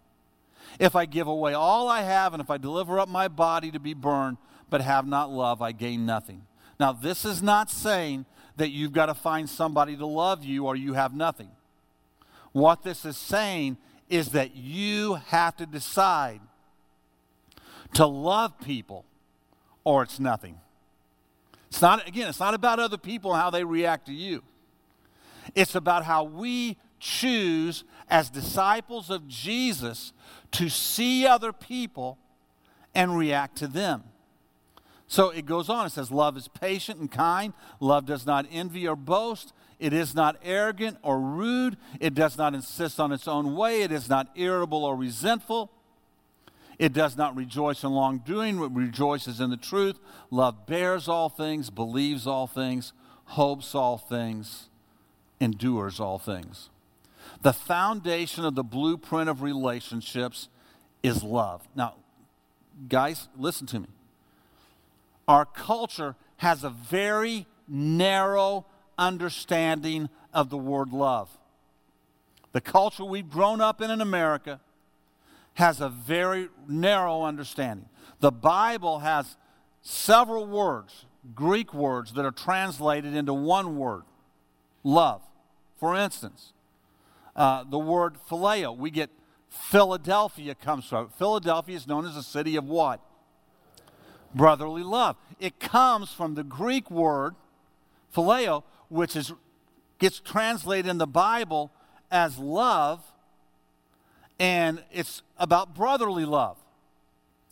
If 0.79 0.97
I 0.97 1.05
give 1.05 1.27
away 1.27 1.55
all 1.55 1.89
I 1.89 2.03
have, 2.03 2.33
and 2.35 2.41
if 2.41 2.51
I 2.51 2.59
deliver 2.59 2.99
up 2.99 3.09
my 3.09 3.29
body 3.29 3.71
to 3.71 3.79
be 3.79 3.95
burned, 3.95 4.39
but 4.71 4.81
have 4.81 5.07
not 5.07 5.31
love, 5.31 5.61
I 5.61 5.73
gain 5.73 6.07
nothing. 6.07 6.43
Now, 6.81 6.93
this 6.93 7.25
is 7.25 7.43
not 7.43 7.71
saying 7.71 8.27
that 8.57 8.71
you've 8.71 8.93
got 8.93 9.07
to 9.07 9.15
find 9.15 9.49
somebody 9.49 9.97
to 9.97 10.07
love 10.07 10.45
you 10.45 10.67
or 10.67 10.77
you 10.77 10.95
have 10.95 11.15
nothing. 11.15 11.51
What 12.53 12.83
this 12.83 13.05
is 13.05 13.17
saying 13.17 13.77
is 14.09 14.31
that 14.31 14.57
you 14.57 15.15
have 15.27 15.57
to 15.57 15.67
decide 15.67 16.41
to 17.95 18.07
love 18.07 18.59
people 18.61 19.05
or 19.85 20.03
it's 20.03 20.21
nothing. 20.21 20.59
It's 21.69 21.81
not, 21.81 22.07
again, 22.07 22.29
it's 22.29 22.41
not 22.41 22.53
about 22.53 22.79
other 22.79 22.99
people 22.99 23.33
and 23.33 23.41
how 23.41 23.51
they 23.51 23.65
react 23.65 24.07
to 24.07 24.13
you. 24.13 24.43
It's 25.55 25.75
about 25.75 26.05
how 26.05 26.25
we 26.25 26.77
choose 27.03 27.83
as 28.09 28.31
disciples 28.31 29.11
of 29.11 29.27
Jesus 29.27 30.13
to 30.53 30.69
see 30.69 31.27
other 31.27 31.53
people 31.53 32.17
and 32.95 33.19
react 33.19 33.57
to 33.57 33.67
them. 33.67 34.05
So 35.09 35.31
it 35.31 35.45
goes 35.45 35.69
on. 35.69 35.85
It 35.85 35.91
says, 35.91 36.11
Love 36.13 36.37
is 36.37 36.47
patient 36.47 37.01
and 37.01 37.11
kind. 37.11 37.55
Love 37.81 38.07
does 38.07 38.25
not 38.25 38.47
envy 38.53 38.87
or 38.87 38.95
boast. 38.95 39.53
It 39.81 39.93
is 39.93 40.15
not 40.15 40.37
arrogant 40.45 40.99
or 41.03 41.19
rude. 41.19 41.77
It 41.99 42.15
does 42.15 42.39
not 42.39 42.55
insist 42.55 43.01
on 43.01 43.11
its 43.11 43.27
own 43.27 43.57
way. 43.57 43.83
It 43.83 43.91
is 43.91 44.09
not 44.09 44.29
irritable 44.37 44.85
or 44.85 44.95
resentful. 44.95 45.71
It 46.79 46.93
does 46.93 47.17
not 47.17 47.35
rejoice 47.35 47.83
in 47.83 47.93
wrongdoing, 47.93 48.59
but 48.59 48.75
rejoices 48.75 49.41
in 49.41 49.51
the 49.51 49.57
truth. 49.57 49.99
Love 50.31 50.67
bears 50.67 51.09
all 51.09 51.29
things, 51.29 51.69
believes 51.69 52.27
all 52.27 52.47
things, 52.47 52.93
hopes 53.25 53.75
all 53.75 53.99
things, 53.99 54.69
endures 55.41 55.99
all 55.99 56.19
things. 56.19 56.71
The 57.43 57.53
foundation 57.53 58.45
of 58.45 58.55
the 58.55 58.63
blueprint 58.63 59.29
of 59.29 59.43
relationships 59.43 60.49
is 61.03 61.25
love. 61.25 61.67
Now, 61.75 61.97
guys, 62.89 63.29
listen 63.37 63.67
to 63.69 63.81
me. 63.81 63.89
Our 65.27 65.45
culture 65.45 66.15
has 66.37 66.63
a 66.63 66.71
very 66.71 67.47
narrow 67.67 68.67
understanding 68.97 70.09
of 70.33 70.51
the 70.51 70.57
word 70.57 70.93
love. 70.93 71.31
The 72.53 72.61
culture 72.61 73.05
we've 73.05 73.29
grown 73.29 73.61
up 73.61 73.81
in 73.81 73.91
in 73.91 74.01
America 74.01 74.61
has 75.55 75.81
a 75.81 75.89
very 75.89 76.49
narrow 76.69 77.23
understanding. 77.23 77.89
The 78.21 78.31
Bible 78.31 79.01
has 79.01 79.37
several 79.81 80.47
words, 80.47 81.07
Greek 81.35 81.75
words, 81.75 82.13
that 82.13 82.25
are 82.25 82.31
translated 82.31 83.17
into 83.17 83.35
one 83.35 83.77
word 83.77 84.03
love. 84.85 85.23
For 85.79 85.97
instance, 85.97 86.53
uh, 87.35 87.65
the 87.65 87.79
word 87.79 88.17
phileo, 88.29 88.77
we 88.77 88.91
get 88.91 89.11
Philadelphia 89.49 90.55
comes 90.55 90.87
from. 90.87 91.09
Philadelphia 91.11 91.77
is 91.77 91.87
known 91.87 92.07
as 92.07 92.17
a 92.17 92.23
city 92.23 92.57
of 92.57 92.65
what? 92.65 93.01
Brotherly 94.35 94.83
love. 94.83 95.17
It 95.39 95.61
comes 95.61 96.11
from 96.11 96.35
the 96.35 96.43
Greek 96.43 96.91
word 96.91 97.35
phileo, 98.15 98.65
which 98.89 99.15
is, 99.15 99.33
gets 99.99 100.21
translated 100.21 100.87
in 100.87 100.99
the 100.99 101.07
Bible 101.07 101.71
as 102.11 102.39
love, 102.39 103.05
and 104.39 104.83
it's 104.91 105.23
about 105.39 105.75
brotherly 105.75 106.25
love. 106.25 106.59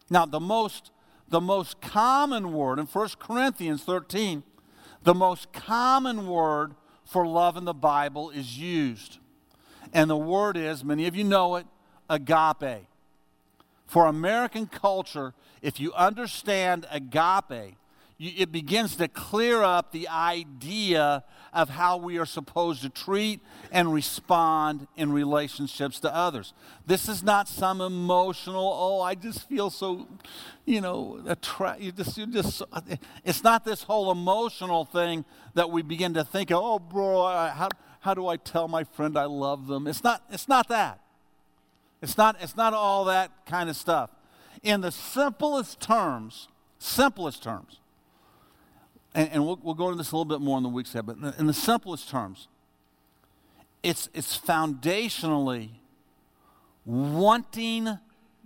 Now, 0.08 0.26
the 0.26 0.40
most, 0.40 0.90
the 1.28 1.40
most 1.40 1.80
common 1.80 2.52
word 2.52 2.78
in 2.78 2.86
1 2.86 3.08
Corinthians 3.18 3.84
13, 3.84 4.42
the 5.02 5.14
most 5.14 5.52
common 5.52 6.26
word 6.26 6.74
for 7.04 7.26
love 7.26 7.56
in 7.56 7.64
the 7.64 7.74
Bible 7.74 8.30
is 8.30 8.58
used. 8.58 9.18
And 9.92 10.08
the 10.08 10.16
word 10.16 10.56
is, 10.56 10.84
many 10.84 11.06
of 11.06 11.16
you 11.16 11.24
know 11.24 11.56
it, 11.56 11.66
agape. 12.08 12.86
For 13.86 14.06
American 14.06 14.66
culture, 14.66 15.34
if 15.62 15.80
you 15.80 15.92
understand 15.94 16.86
agape, 16.90 17.76
you, 18.18 18.32
it 18.36 18.52
begins 18.52 18.96
to 18.96 19.08
clear 19.08 19.62
up 19.62 19.92
the 19.92 20.06
idea 20.06 21.24
of 21.52 21.70
how 21.70 21.96
we 21.96 22.18
are 22.18 22.26
supposed 22.26 22.82
to 22.82 22.88
treat 22.88 23.40
and 23.72 23.92
respond 23.92 24.86
in 24.96 25.10
relationships 25.10 25.98
to 26.00 26.14
others. 26.14 26.52
This 26.86 27.08
is 27.08 27.22
not 27.22 27.48
some 27.48 27.80
emotional, 27.80 28.72
oh, 28.72 29.00
I 29.00 29.14
just 29.14 29.48
feel 29.48 29.70
so, 29.70 30.06
you 30.66 30.80
know, 30.80 31.20
attra- 31.26 31.78
you 31.80 31.92
just, 31.92 32.16
you 32.16 32.26
just, 32.26 32.62
it's 33.24 33.42
not 33.42 33.64
this 33.64 33.82
whole 33.82 34.12
emotional 34.12 34.84
thing 34.84 35.24
that 35.54 35.70
we 35.70 35.82
begin 35.82 36.14
to 36.14 36.22
think, 36.22 36.50
oh, 36.52 36.78
bro, 36.78 37.26
how, 37.26 37.70
how 38.00 38.14
do 38.14 38.26
I 38.26 38.36
tell 38.36 38.66
my 38.66 38.84
friend 38.84 39.16
I 39.16 39.24
love 39.24 39.66
them? 39.66 39.86
It's 39.86 40.02
not, 40.02 40.22
it's 40.30 40.48
not 40.48 40.68
that. 40.68 41.00
It's 42.02 42.16
not, 42.16 42.36
it's 42.40 42.56
not 42.56 42.72
all 42.72 43.04
that 43.04 43.30
kind 43.46 43.68
of 43.68 43.76
stuff. 43.76 44.10
In 44.62 44.80
the 44.80 44.90
simplest 44.90 45.80
terms, 45.80 46.48
simplest 46.78 47.42
terms, 47.42 47.78
and, 49.14 49.28
and 49.32 49.44
we'll, 49.44 49.58
we'll, 49.62 49.74
go 49.74 49.86
into 49.86 49.98
this 49.98 50.12
a 50.12 50.16
little 50.16 50.24
bit 50.24 50.40
more 50.40 50.56
in 50.56 50.62
the 50.62 50.68
weeks 50.68 50.94
ahead, 50.94 51.06
but 51.06 51.16
in 51.16 51.22
the, 51.22 51.34
in 51.38 51.46
the 51.46 51.52
simplest 51.52 52.08
terms, 52.08 52.48
it's, 53.82 54.08
it's 54.14 54.38
foundationally 54.38 55.70
wanting 56.84 57.98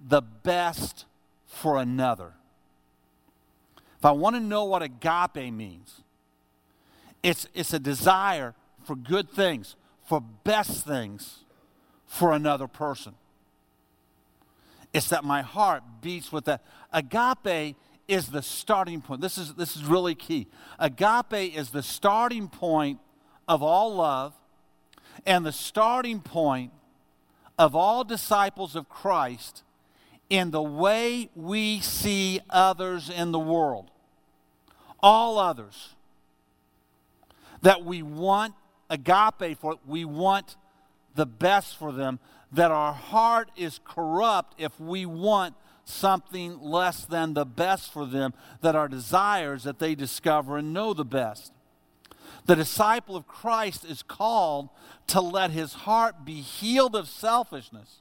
the 0.09 0.21
best 0.21 1.05
for 1.47 1.79
another. 1.79 2.33
If 3.99 4.05
I 4.05 4.13
want 4.13 4.37
to 4.37 4.41
know 4.41 4.65
what 4.65 4.83
agape 4.83 5.53
means, 5.53 6.01
it's, 7.23 7.47
it's 7.55 7.73
a 7.73 7.79
desire 7.79 8.55
for 8.85 8.97
good 8.97 9.31
things, 9.31 9.76
for 10.05 10.21
best 10.21 10.87
things 10.87 11.45
for 12.07 12.33
another 12.33 12.69
person. 12.69 13.14
It's 14.93 15.09
that 15.09 15.25
my 15.25 15.43
heart 15.43 15.83
beats 16.00 16.31
with 16.31 16.45
that. 16.45 16.62
Agape 16.93 17.76
is 18.07 18.29
the 18.29 18.43
starting 18.43 19.00
point. 19.00 19.21
This 19.21 19.38
is, 19.38 19.55
this 19.55 19.76
is 19.76 19.85
really 19.85 20.14
key. 20.14 20.47
Agape 20.79 21.57
is 21.57 21.71
the 21.71 21.83
starting 21.83 22.49
point 22.49 23.00
of 23.49 23.62
all 23.62 23.95
love 23.95 24.35
and 25.26 25.45
the 25.45 25.53
starting 25.53 26.21
point 26.21 26.71
of 27.59 27.75
all 27.75 28.05
disciples 28.05 28.76
of 28.76 28.88
Christ 28.88 29.62
in 30.29 30.50
the 30.50 30.62
way 30.62 31.31
we 31.35 31.81
see 31.81 32.41
others 32.50 33.11
in 33.11 33.33
the 33.33 33.38
world. 33.38 33.91
All 35.00 35.38
others. 35.38 35.91
That 37.62 37.85
we 37.85 38.03
want 38.03 38.55
agape 38.91 39.59
for, 39.59 39.73
it. 39.73 39.79
we 39.87 40.05
want 40.05 40.57
the 41.14 41.26
best 41.26 41.76
for 41.76 41.93
them, 41.93 42.19
that 42.53 42.71
our 42.71 42.93
heart 42.93 43.50
is 43.57 43.81
corrupt 43.85 44.55
if 44.59 44.79
we 44.81 45.07
want 45.07 45.55
something 45.85 46.61
less 46.61 47.05
than 47.05 47.35
the 47.35 47.45
best 47.45 47.93
for 47.93 48.07
them, 48.07 48.33
that 48.62 48.75
our 48.75 48.88
desires 48.88 49.64
that 49.64 49.79
they 49.79 49.95
discover 49.95 50.59
and 50.59 50.73
know 50.73 50.95
the 50.95 51.05
best. 51.05 51.53
The 52.47 52.57
disciple 52.57 53.17
of 53.17 53.26
Christ 53.26 53.85
is 53.85 54.03
called 54.03 54.69
to 55.09 55.21
let 55.21 55.50
his 55.50 55.75
heart 55.75 56.25
be 56.25 56.41
healed 56.41 56.95
of 56.95 57.09
selfishness 57.09 58.00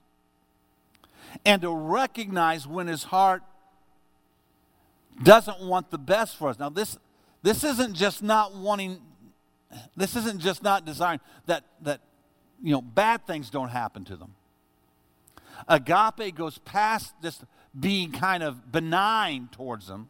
and 1.45 1.61
to 1.61 1.73
recognize 1.73 2.67
when 2.67 2.87
his 2.87 3.03
heart 3.03 3.43
doesn't 5.21 5.61
want 5.61 5.91
the 5.91 5.97
best 5.97 6.37
for 6.37 6.49
us. 6.49 6.59
Now, 6.59 6.69
this, 6.69 6.97
this 7.41 7.63
isn't 7.63 7.95
just 7.95 8.23
not 8.23 8.55
wanting, 8.55 9.01
this 9.95 10.15
isn't 10.15 10.39
just 10.39 10.63
not 10.63 10.85
desiring 10.85 11.19
that, 11.45 11.63
that 11.81 12.01
you 12.61 12.71
know, 12.71 12.81
bad 12.81 13.25
things 13.25 13.49
don't 13.49 13.69
happen 13.69 14.03
to 14.05 14.15
them. 14.15 14.35
Agape 15.67 16.35
goes 16.35 16.57
past 16.59 17.13
just 17.21 17.43
being 17.77 18.11
kind 18.11 18.43
of 18.43 18.71
benign 18.71 19.49
towards 19.51 19.87
them 19.87 20.09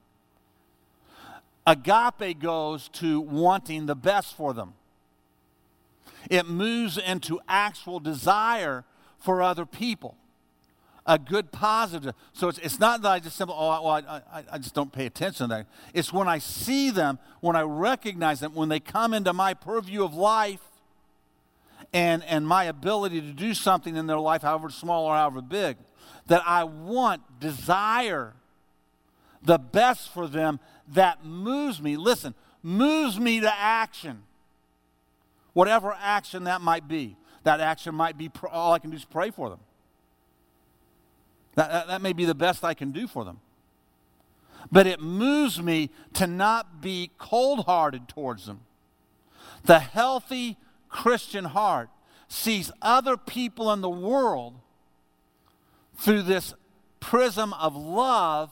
Agape 1.65 2.39
goes 2.39 2.89
to 2.89 3.21
wanting 3.21 3.85
the 3.85 3.95
best 3.95 4.35
for 4.35 4.53
them. 4.53 4.73
It 6.29 6.47
moves 6.47 6.97
into 6.97 7.39
actual 7.47 7.99
desire 7.99 8.83
for 9.17 9.41
other 9.41 9.65
people. 9.65 10.17
A 11.05 11.19
good 11.19 11.51
positive. 11.51 12.15
So 12.31 12.47
it's, 12.47 12.59
it's 12.59 12.79
not 12.79 13.01
that 13.01 13.11
I 13.11 13.19
just 13.19 13.35
simply, 13.35 13.55
oh, 13.57 13.83
well, 13.83 13.87
I, 13.89 14.21
I, 14.31 14.43
I 14.53 14.57
just 14.57 14.73
don't 14.73 14.91
pay 14.91 15.05
attention 15.05 15.49
to 15.49 15.55
that. 15.55 15.67
It's 15.93 16.13
when 16.13 16.29
I 16.29 16.37
see 16.37 16.91
them, 16.91 17.19
when 17.41 17.55
I 17.55 17.61
recognize 17.61 18.39
them, 18.39 18.55
when 18.55 18.69
they 18.69 18.79
come 18.79 19.13
into 19.13 19.33
my 19.33 19.53
purview 19.53 20.03
of 20.03 20.13
life 20.13 20.61
and, 21.91 22.23
and 22.23 22.47
my 22.47 22.65
ability 22.65 23.19
to 23.19 23.33
do 23.33 23.53
something 23.53 23.97
in 23.97 24.07
their 24.07 24.19
life, 24.19 24.43
however 24.43 24.69
small 24.69 25.05
or 25.05 25.15
however 25.15 25.41
big, 25.41 25.75
that 26.27 26.41
I 26.45 26.63
want, 26.63 27.39
desire 27.39 28.33
the 29.41 29.57
best 29.57 30.13
for 30.13 30.27
them 30.27 30.59
that 30.87 31.25
moves 31.25 31.81
me, 31.81 31.97
listen, 31.97 32.33
moves 32.61 33.19
me 33.19 33.41
to 33.41 33.53
action. 33.53 34.23
Whatever 35.51 35.95
action 35.99 36.45
that 36.45 36.61
might 36.61 36.87
be. 36.87 37.17
That 37.43 37.59
action 37.59 37.93
might 37.93 38.17
be 38.17 38.31
all 38.49 38.71
I 38.71 38.79
can 38.79 38.89
do 38.89 38.95
is 38.95 39.03
pray 39.03 39.29
for 39.29 39.49
them. 39.49 39.59
That, 41.55 41.71
that, 41.71 41.87
that 41.87 42.01
may 42.01 42.13
be 42.13 42.25
the 42.25 42.35
best 42.35 42.63
I 42.63 42.73
can 42.73 42.91
do 42.91 43.07
for 43.07 43.23
them. 43.23 43.39
But 44.71 44.87
it 44.87 44.99
moves 44.99 45.61
me 45.61 45.89
to 46.13 46.27
not 46.27 46.81
be 46.81 47.11
cold 47.17 47.65
hearted 47.65 48.07
towards 48.07 48.45
them. 48.45 48.61
The 49.65 49.79
healthy 49.79 50.57
Christian 50.89 51.45
heart 51.45 51.89
sees 52.27 52.71
other 52.81 53.17
people 53.17 53.71
in 53.71 53.81
the 53.81 53.89
world 53.89 54.55
through 55.97 56.23
this 56.23 56.53
prism 56.99 57.53
of 57.53 57.75
love 57.75 58.51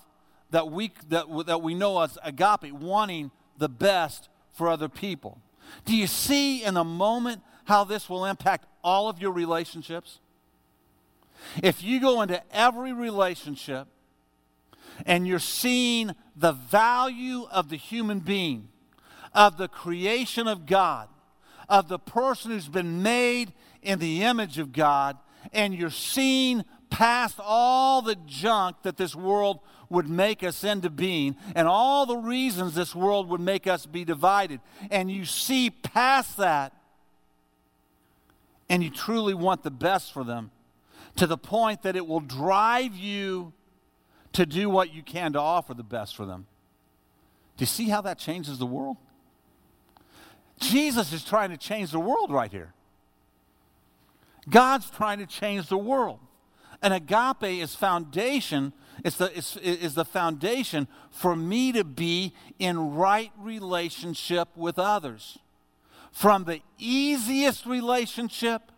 that 0.52 0.70
we, 0.70 0.92
that, 1.10 1.26
that 1.48 1.62
we 1.62 1.74
know 1.74 2.00
as 2.02 2.18
agape, 2.24 2.72
wanting 2.72 3.32
the 3.58 3.70
best 3.70 4.30
for 4.52 4.68
other 4.68 4.90
people. 4.90 5.40
Do 5.86 5.96
you 5.96 6.08
see 6.08 6.64
in 6.64 6.78
a 6.78 6.84
moment 6.84 7.42
how 7.66 7.84
this 7.84 8.10
will 8.10 8.26
impact 8.26 8.66
all 8.84 9.08
of 9.08 9.20
your 9.22 9.32
relationships? 9.32 10.20
If 11.62 11.84
you 11.84 12.00
go 12.00 12.22
into 12.22 12.42
every 12.56 12.94
relationship 12.94 13.88
and 15.06 15.28
you're 15.28 15.40
seeing 15.40 16.16
the 16.36 16.52
value 16.52 17.48
of 17.52 17.70
the 17.70 17.78
human 17.78 18.20
being, 18.20 18.70
of 19.34 19.58
the 19.58 19.68
creation 19.68 20.48
of 20.48 20.66
God, 20.66 21.08
of 21.70 21.88
the 21.88 22.00
person 22.00 22.52
who's 22.52 22.68
been 22.68 23.02
made 23.02 23.54
in 23.82 24.00
the 24.00 24.24
image 24.24 24.58
of 24.58 24.74
God, 24.74 25.18
and 25.54 25.74
you're 25.74 25.90
seeing 25.90 26.64
past 26.90 27.40
all 27.40 28.02
the 28.02 28.16
junk 28.28 28.78
that 28.84 28.98
this 28.98 29.16
world 29.16 29.60
would 29.90 30.10
make 30.10 30.44
us 30.44 30.64
into 30.64 30.90
being 30.90 31.36
and 31.56 31.68
all 31.68 32.06
the 32.06 32.18
reasons 32.18 32.76
this 32.76 32.96
world 32.96 33.30
would 33.30 33.42
make 33.42 33.68
us 33.68 33.86
be 33.86 34.06
divided. 34.06 34.60
And 34.90 35.12
you 35.12 35.26
see 35.26 35.70
past 35.70 36.38
that 36.38 36.74
and 38.70 38.82
you 38.84 38.90
truly 38.90 39.34
want 39.34 39.64
the 39.64 39.72
best 39.72 40.14
for 40.14 40.24
them 40.24 40.52
to 41.16 41.28
the 41.28 41.38
point 41.38 41.84
that 41.84 41.96
it 41.96 42.06
will 42.06 42.20
drive 42.20 42.96
you 42.96 43.54
to 44.34 44.46
do 44.46 44.70
what 44.70 44.94
you 44.94 45.04
can 45.04 45.34
to 45.34 45.40
offer 45.40 45.74
the 45.74 45.84
best 45.84 46.16
for 46.16 46.26
them. 46.26 46.48
Do 47.58 47.64
you 47.64 47.68
see 47.68 47.90
how 47.90 48.02
that 48.02 48.18
changes 48.18 48.60
the 48.60 48.66
world? 48.66 48.98
Jesus 50.60 51.12
is 51.12 51.24
trying 51.24 51.50
to 51.50 51.58
change 51.58 51.92
the 51.92 52.00
world 52.00 52.32
right 52.32 52.52
here. 52.52 52.74
God's 54.50 54.90
trying 54.90 55.20
to 55.20 55.26
change 55.26 55.68
the 55.68 55.78
world. 55.78 56.20
And 56.82 56.94
agape 56.94 57.62
is 57.62 57.76
foundation, 57.76 58.74
it's 59.04 59.18
the, 59.18 59.38
it's, 59.38 59.56
is 59.58 59.94
the 59.94 60.06
foundation 60.06 60.88
for 61.12 61.36
me 61.36 61.72
to 61.74 61.84
be 61.84 62.34
in 62.58 62.96
right 62.96 63.32
relationship 63.38 64.50
with 64.56 64.80
others. 64.80 65.38
From 66.12 66.46
the 66.46 66.62
easiest 66.80 67.66
relationship 67.66 68.71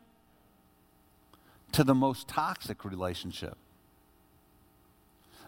to 1.73 1.83
the 1.83 1.93
most 1.95 2.27
toxic 2.27 2.85
relationship. 2.85 3.57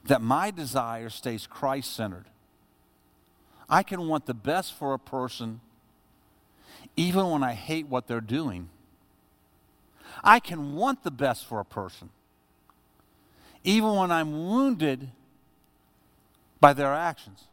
That 0.04 0.22
my 0.22 0.52
desire 0.52 1.10
stays 1.10 1.48
Christ 1.48 1.96
centered. 1.96 2.26
I 3.68 3.82
can 3.82 4.08
want 4.08 4.28
the 4.28 4.34
best 4.36 4.74
for 4.74 4.94
a 4.94 5.00
person 5.00 5.62
even 6.96 7.30
when 7.30 7.44
I 7.44 7.54
hate 7.54 7.88
what 7.88 8.08
they're 8.08 8.22
doing. 8.22 8.70
I 10.24 10.40
can 10.40 10.76
want 10.76 11.04
the 11.04 11.12
best 11.12 11.46
for 11.46 11.60
a 11.60 11.66
person 11.66 12.10
even 13.66 13.96
when 13.96 14.12
I'm 14.12 14.48
wounded 14.48 15.10
by 16.62 16.72
their 16.74 16.94
actions. 16.94 17.46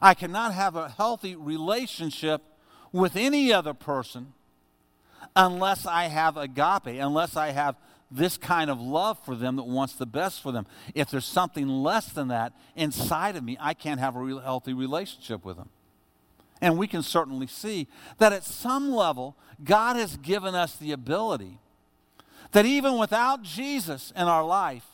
I 0.00 0.14
cannot 0.14 0.54
have 0.54 0.76
a 0.76 0.88
healthy 0.88 1.34
relationship 1.34 2.42
with 2.92 3.16
any 3.16 3.52
other 3.52 3.74
person 3.74 4.32
unless 5.38 5.86
I 5.86 6.04
have 6.04 6.36
agape, 6.36 7.00
unless 7.00 7.36
I 7.36 7.50
have 7.52 7.76
this 8.10 8.36
kind 8.36 8.70
of 8.70 8.80
love 8.80 9.18
for 9.24 9.36
them 9.36 9.56
that 9.56 9.64
wants 9.64 9.94
the 9.94 10.06
best 10.06 10.42
for 10.42 10.50
them. 10.50 10.66
If 10.94 11.10
there's 11.10 11.24
something 11.24 11.68
less 11.68 12.08
than 12.08 12.28
that 12.28 12.52
inside 12.74 13.36
of 13.36 13.44
me, 13.44 13.56
I 13.60 13.72
can't 13.72 14.00
have 14.00 14.16
a 14.16 14.40
healthy 14.40 14.74
relationship 14.74 15.44
with 15.44 15.56
them. 15.56 15.68
And 16.60 16.76
we 16.76 16.88
can 16.88 17.02
certainly 17.02 17.46
see 17.46 17.86
that 18.18 18.32
at 18.32 18.44
some 18.44 18.90
level, 18.90 19.36
God 19.62 19.96
has 19.96 20.16
given 20.16 20.56
us 20.56 20.76
the 20.76 20.90
ability 20.90 21.58
that 22.52 22.66
even 22.66 22.98
without 22.98 23.42
Jesus 23.42 24.12
in 24.16 24.22
our 24.22 24.44
life, 24.44 24.86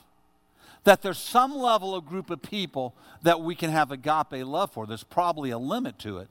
that 0.82 1.00
there's 1.00 1.18
some 1.18 1.56
level 1.56 1.94
of 1.94 2.04
group 2.04 2.28
of 2.28 2.42
people 2.42 2.94
that 3.22 3.40
we 3.40 3.54
can 3.54 3.70
have 3.70 3.90
agape 3.90 4.44
love 4.44 4.72
for. 4.72 4.86
There's 4.86 5.04
probably 5.04 5.50
a 5.50 5.58
limit 5.58 5.98
to 6.00 6.18
it. 6.18 6.28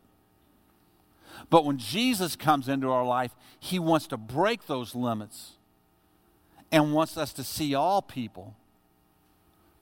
But 1.49 1.65
when 1.65 1.77
Jesus 1.77 2.35
comes 2.35 2.67
into 2.67 2.89
our 2.89 3.05
life, 3.05 3.31
he 3.59 3.79
wants 3.79 4.07
to 4.07 4.17
break 4.17 4.67
those 4.67 4.95
limits 4.95 5.53
and 6.71 6.93
wants 6.93 7.17
us 7.17 7.33
to 7.33 7.43
see 7.43 7.75
all 7.75 8.01
people 8.01 8.55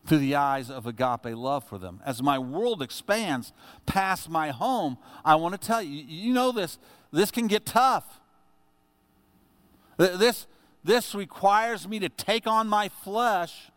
through 0.06 0.18
the 0.18 0.36
eyes 0.36 0.70
of 0.70 0.86
agape 0.86 1.36
love 1.36 1.64
for 1.64 1.78
them. 1.78 2.02
As 2.06 2.22
my 2.22 2.40
world 2.40 2.82
expands 2.82 3.54
past 3.86 4.30
my 4.30 4.50
home, 4.50 4.98
I 5.24 5.36
want 5.36 5.60
to 5.60 5.68
tell 5.68 5.82
you, 5.82 6.04
you 6.08 6.34
know 6.34 6.52
this, 6.52 6.80
this 7.12 7.32
can 7.32 7.48
get 7.48 7.66
tough. 7.66 8.20
This, 9.98 10.48
this 10.84 11.14
requires 11.14 11.88
me 11.88 12.00
to 12.00 12.10
take 12.10 12.48
on 12.48 12.68
my 12.68 12.90
flesh 12.90 13.72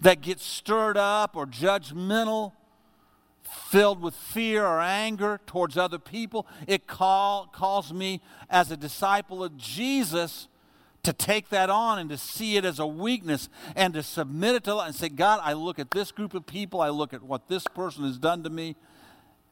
that 0.00 0.20
gets 0.20 0.44
stirred 0.44 0.96
up 0.96 1.36
or 1.36 1.46
judgmental, 1.46 2.52
filled 3.52 4.00
with 4.00 4.14
fear 4.14 4.64
or 4.64 4.80
anger 4.80 5.40
towards 5.46 5.76
other 5.76 5.98
people. 5.98 6.46
It 6.66 6.86
call, 6.86 7.46
calls 7.46 7.92
me 7.92 8.20
as 8.50 8.70
a 8.70 8.76
disciple 8.76 9.42
of 9.44 9.56
Jesus 9.56 10.48
to 11.02 11.12
take 11.12 11.48
that 11.48 11.68
on 11.68 11.98
and 11.98 12.08
to 12.10 12.16
see 12.16 12.56
it 12.56 12.64
as 12.64 12.78
a 12.78 12.86
weakness 12.86 13.48
and 13.74 13.94
to 13.94 14.02
submit 14.02 14.54
it 14.54 14.64
to 14.64 14.78
and 14.78 14.94
say, 14.94 15.08
God, 15.08 15.40
I 15.42 15.52
look 15.54 15.78
at 15.78 15.90
this 15.90 16.12
group 16.12 16.34
of 16.34 16.46
people, 16.46 16.80
I 16.80 16.90
look 16.90 17.12
at 17.12 17.22
what 17.22 17.48
this 17.48 17.66
person 17.66 18.04
has 18.04 18.18
done 18.18 18.44
to 18.44 18.50
me, 18.50 18.76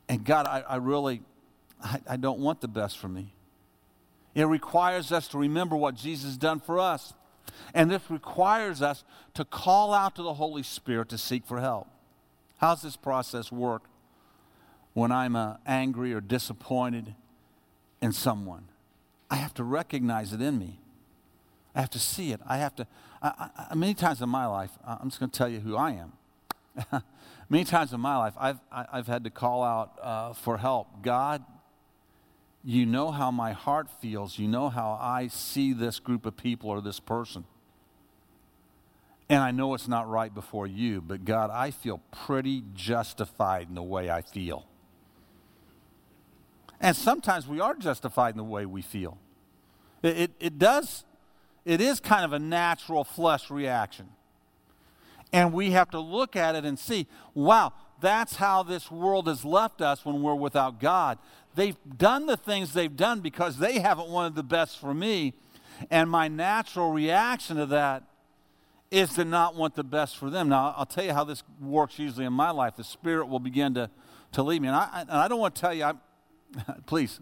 and 0.09 0.25
God, 0.25 0.47
I, 0.47 0.61
I 0.61 0.77
really, 0.77 1.23
I, 1.83 2.01
I 2.11 2.17
don't 2.17 2.39
want 2.39 2.61
the 2.61 2.69
best 2.69 2.99
for 2.99 3.09
me. 3.09 3.35
It 4.35 4.45
requires 4.45 5.11
us 5.11 5.27
to 5.29 5.39
remember 5.39 5.77
what 5.77 5.97
Jesus 5.97 6.27
has 6.27 6.37
done 6.37 6.61
for 6.61 6.79
us. 6.79 7.15
And 7.75 7.91
this 7.91 8.03
requires 8.09 8.81
us 8.81 9.03
to 9.35 9.45
call 9.45 9.93
out 9.93 10.15
to 10.17 10.23
the 10.23 10.35
Holy 10.35 10.63
Spirit 10.63 11.09
to 11.09 11.19
seek 11.19 11.45
for 11.45 11.61
help. 11.61 11.89
How's 12.59 12.83
this 12.83 12.97
process 12.97 13.51
work 13.51 13.90
when 14.95 15.13
I'm 15.13 15.37
uh, 15.37 15.57
angry 15.67 16.13
or 16.13 16.21
disappointed 16.21 17.15
in 18.01 18.13
someone? 18.13 18.65
I 19.31 19.37
have 19.37 19.55
to 19.55 19.65
recognize 19.65 20.33
it 20.33 20.41
in 20.41 20.59
me. 20.59 20.81
I 21.75 21.81
have 21.81 21.91
to 21.91 21.99
see 21.99 22.33
it. 22.33 22.41
I 22.47 22.59
have 22.59 22.75
to, 22.77 22.87
I, 23.23 23.51
I, 23.71 23.75
many 23.75 23.95
times 23.95 24.21
in 24.21 24.29
my 24.29 24.47
life, 24.47 24.71
I'm 24.85 25.09
just 25.09 25.21
going 25.21 25.31
to 25.31 25.39
tell 25.39 25.49
you 25.49 25.61
who 25.61 25.77
I 25.77 25.93
am. 25.93 27.03
many 27.49 27.65
times 27.65 27.93
in 27.93 28.01
my 28.01 28.17
life, 28.17 28.35
I've, 28.37 28.59
I, 28.73 28.79
have 28.79 28.89
i 28.93 28.97
have 28.97 29.07
had 29.07 29.25
to 29.25 29.31
call 29.31 29.63
out 29.63 29.99
uh, 30.03 30.33
for 30.33 30.59
help. 30.59 31.03
God, 31.03 31.45
you 32.65 32.87
know 32.87 33.11
how 33.11 33.31
my 33.31 33.53
heart 33.53 33.89
feels. 34.01 34.39
You 34.39 34.49
know 34.49 34.69
how 34.69 34.99
I 35.01 35.29
see 35.29 35.73
this 35.73 35.99
group 35.99 36.27
of 36.27 36.37
people 36.37 36.71
or 36.71 36.81
this 36.81 37.01
person. 37.01 37.45
And 39.29 39.39
I 39.39 39.53
know 39.53 39.75
it's 39.75 39.87
not 39.87 40.09
right 40.09 40.35
before 40.35 40.67
you, 40.67 41.01
but 41.01 41.25
God, 41.25 41.51
I 41.51 41.71
feel 41.71 42.01
pretty 42.27 42.65
justified 42.75 43.69
in 43.69 43.77
the 43.77 43.83
way 43.83 44.11
I 44.11 44.23
feel. 44.23 44.67
And 46.81 46.97
sometimes 46.97 47.47
we 47.47 47.61
are 47.61 47.75
justified 47.75 48.31
in 48.31 48.39
the 48.39 48.45
way 48.45 48.65
we 48.67 48.83
feel. 48.83 49.19
It, 50.03 50.17
it, 50.19 50.31
it 50.41 50.59
does, 50.59 51.05
it 51.65 51.81
is 51.81 52.01
kind 52.01 52.25
of 52.25 52.33
a 52.33 52.39
natural 52.39 53.05
flesh 53.05 53.51
reaction. 53.51 54.09
And 55.33 55.53
we 55.53 55.73
have 55.73 55.91
to 55.91 56.01
look 56.01 56.37
at 56.37 56.55
it 56.55 56.65
and 56.65 56.79
see, 56.79 57.07
wow, 57.35 57.73
that's 58.01 58.37
how 58.37 58.63
this 58.63 58.91
world 58.91 59.29
has 59.29 59.45
left 59.45 59.81
us 59.83 60.05
when 60.05 60.23
we're 60.23 60.35
without 60.35 60.81
God. 60.81 61.19
They've 61.55 61.77
done 61.97 62.27
the 62.27 62.37
things 62.37 62.73
they've 62.73 62.97
done 62.97 63.21
because 63.21 63.59
they 63.59 63.79
haven't 63.79 64.09
wanted 64.09 64.35
the 64.35 64.43
best 64.43 64.79
for 64.79 64.95
me. 64.95 65.35
And 65.91 66.11
my 66.11 66.29
natural 66.29 66.93
reaction 66.93 67.57
to 67.57 67.67
that 67.67 68.05
is 68.91 69.15
to 69.15 69.25
not 69.25 69.55
want 69.55 69.77
the 69.77 69.85
best 69.85 70.17
for 70.17 70.31
them. 70.31 70.49
Now, 70.49 70.75
I'll 70.77 70.87
tell 70.87 71.05
you 71.05 71.13
how 71.13 71.25
this 71.25 71.43
works 71.61 71.99
usually 71.99 72.27
in 72.27 72.33
my 72.33 72.51
life. 72.51 72.77
The 72.77 72.85
Spirit 72.85 73.29
will 73.29 73.39
begin 73.39 73.75
to, 73.75 73.91
to 74.33 74.43
lead 74.43 74.63
me. 74.63 74.69
And 74.69 74.77
I, 74.77 75.01
and 75.03 75.11
I 75.11 75.29
don't 75.29 75.39
want 75.39 75.55
to 75.55 75.61
tell 75.61 75.75
you, 75.75 75.85
I, 75.85 75.93
please, 76.87 77.21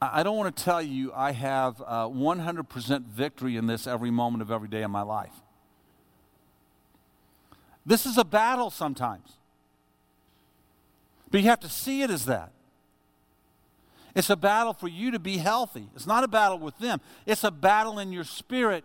I 0.00 0.22
don't 0.22 0.36
want 0.36 0.54
to 0.54 0.64
tell 0.64 0.82
you 0.82 1.12
I 1.14 1.32
have 1.32 1.80
uh, 1.80 2.06
100% 2.08 3.04
victory 3.04 3.56
in 3.56 3.66
this 3.66 3.86
every 3.86 4.10
moment 4.10 4.42
of 4.42 4.50
every 4.50 4.68
day 4.68 4.82
of 4.82 4.90
my 4.90 5.02
life. 5.02 5.32
This 7.84 8.04
is 8.04 8.18
a 8.18 8.24
battle 8.24 8.70
sometimes. 8.70 9.36
But 11.30 11.40
you 11.40 11.48
have 11.48 11.60
to 11.60 11.68
see 11.68 12.02
it 12.02 12.10
as 12.10 12.26
that. 12.26 12.52
It's 14.14 14.30
a 14.30 14.36
battle 14.36 14.72
for 14.72 14.88
you 14.88 15.10
to 15.10 15.18
be 15.18 15.36
healthy. 15.36 15.88
It's 15.94 16.06
not 16.06 16.24
a 16.24 16.28
battle 16.28 16.58
with 16.58 16.78
them, 16.78 17.00
it's 17.26 17.44
a 17.44 17.50
battle 17.50 17.98
in 17.98 18.12
your 18.12 18.24
spirit 18.24 18.84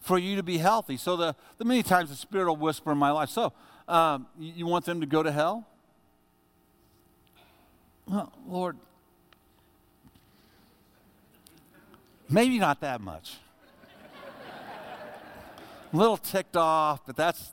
for 0.00 0.18
you 0.18 0.36
to 0.36 0.42
be 0.42 0.58
healthy. 0.58 0.96
So, 0.96 1.16
the, 1.16 1.34
the 1.58 1.64
many 1.64 1.82
times 1.82 2.10
the 2.10 2.16
Spirit 2.16 2.46
will 2.46 2.56
whisper 2.56 2.92
in 2.92 2.98
my 2.98 3.10
life, 3.10 3.28
So, 3.28 3.52
um, 3.88 4.26
you, 4.38 4.52
you 4.56 4.66
want 4.66 4.84
them 4.84 5.00
to 5.00 5.06
go 5.06 5.22
to 5.22 5.32
hell? 5.32 5.66
Well, 8.08 8.32
Lord, 8.46 8.76
maybe 12.28 12.58
not 12.58 12.80
that 12.80 13.00
much. 13.00 13.36
a 15.92 15.96
little 15.96 16.16
ticked 16.16 16.56
off, 16.56 17.04
but 17.04 17.16
that's 17.16 17.52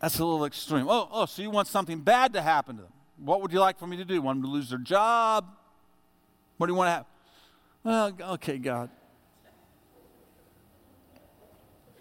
that's 0.00 0.18
a 0.18 0.24
little 0.24 0.44
extreme. 0.44 0.86
Oh, 0.88 1.08
oh, 1.10 1.26
so 1.26 1.42
you 1.42 1.50
want 1.50 1.68
something 1.68 2.00
bad 2.00 2.32
to 2.34 2.42
happen 2.42 2.76
to 2.76 2.82
them? 2.82 2.92
What 3.18 3.42
would 3.42 3.52
you 3.52 3.60
like 3.60 3.78
for 3.78 3.86
me 3.86 3.96
to 3.96 4.04
do? 4.04 4.22
Want 4.22 4.38
them 4.40 4.50
to 4.50 4.52
lose 4.52 4.70
their 4.70 4.78
job? 4.78 5.46
What 6.56 6.68
do 6.68 6.72
you 6.72 6.76
want 6.76 6.88
to 6.88 6.92
have? 6.92 7.06
Well, 7.82 8.32
okay, 8.34 8.58
God. 8.58 8.90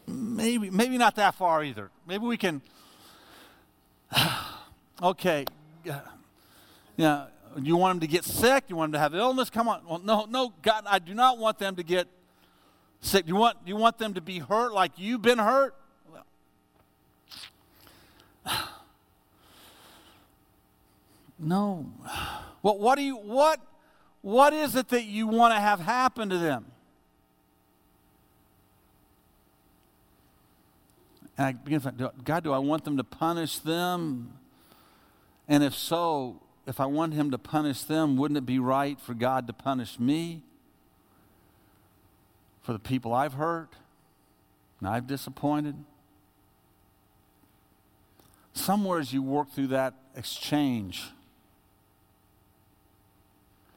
Maybe, 0.05 0.69
maybe 0.69 0.97
not 0.97 1.15
that 1.15 1.35
far 1.35 1.63
either. 1.63 1.91
Maybe 2.07 2.25
we 2.25 2.37
can. 2.37 2.61
okay. 5.01 5.45
Yeah. 6.97 7.27
You 7.59 7.77
want 7.77 7.99
them 7.99 8.07
to 8.07 8.13
get 8.13 8.25
sick? 8.25 8.65
You 8.67 8.75
want 8.75 8.91
them 8.91 8.99
to 8.99 8.99
have 8.99 9.15
illness? 9.15 9.49
Come 9.49 9.67
on. 9.67 9.81
Well, 9.87 9.99
no, 9.99 10.25
no, 10.25 10.53
God, 10.61 10.83
I 10.85 10.99
do 10.99 11.13
not 11.13 11.37
want 11.37 11.57
them 11.57 11.75
to 11.77 11.83
get 11.83 12.07
sick. 12.99 13.27
You 13.27 13.35
want, 13.35 13.57
you 13.65 13.75
want 13.75 13.97
them 13.97 14.13
to 14.15 14.21
be 14.21 14.39
hurt 14.39 14.73
like 14.73 14.91
you've 14.97 15.21
been 15.21 15.39
hurt? 15.39 15.73
Well, 16.11 16.25
No. 21.39 21.85
Well, 22.63 22.79
what 22.79 22.97
do 22.97 23.03
you 23.03 23.15
what 23.15 23.59
what 24.21 24.53
is 24.53 24.75
it 24.75 24.89
that 24.89 25.05
you 25.05 25.27
want 25.27 25.53
to 25.53 25.59
have 25.59 25.79
happen 25.79 26.29
to 26.29 26.37
them? 26.37 26.65
And 31.37 31.47
I 31.47 31.51
begin 31.53 31.79
to 31.79 31.91
think, 31.91 32.23
God, 32.23 32.43
do 32.43 32.51
I 32.51 32.57
want 32.57 32.83
them 32.83 32.97
to 32.97 33.03
punish 33.03 33.59
them? 33.59 34.33
And 35.47 35.63
if 35.63 35.75
so, 35.75 36.41
if 36.67 36.81
I 36.81 36.85
want 36.85 37.13
him 37.13 37.31
to 37.31 37.37
punish 37.37 37.83
them, 37.83 38.17
wouldn't 38.17 38.37
it 38.37 38.45
be 38.45 38.59
right 38.59 38.99
for 38.99 39.13
God 39.13 39.47
to 39.47 39.53
punish 39.53 39.99
me? 39.99 40.43
For 42.61 42.73
the 42.73 42.79
people 42.79 43.13
I've 43.13 43.33
hurt 43.33 43.69
and 44.79 44.89
I've 44.89 45.07
disappointed? 45.07 45.75
Somewhere 48.51 48.99
as 48.99 49.13
you 49.13 49.23
work 49.23 49.49
through 49.51 49.67
that 49.67 49.93
exchange, 50.13 51.05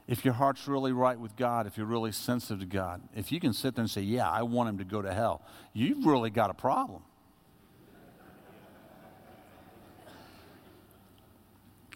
if 0.08 0.24
your 0.24 0.34
heart's 0.34 0.66
really 0.66 0.90
right 0.90 1.18
with 1.18 1.36
God, 1.36 1.68
if 1.68 1.76
you're 1.76 1.86
really 1.86 2.10
sensitive 2.10 2.58
to 2.58 2.66
God, 2.66 3.00
if 3.14 3.30
you 3.30 3.38
can 3.38 3.52
sit 3.52 3.76
there 3.76 3.82
and 3.82 3.90
say, 3.90 4.00
Yeah, 4.00 4.28
I 4.28 4.42
want 4.42 4.68
him 4.68 4.78
to 4.78 4.84
go 4.84 5.00
to 5.00 5.14
hell, 5.14 5.42
you've 5.72 6.04
really 6.04 6.30
got 6.30 6.50
a 6.50 6.54
problem. 6.54 7.02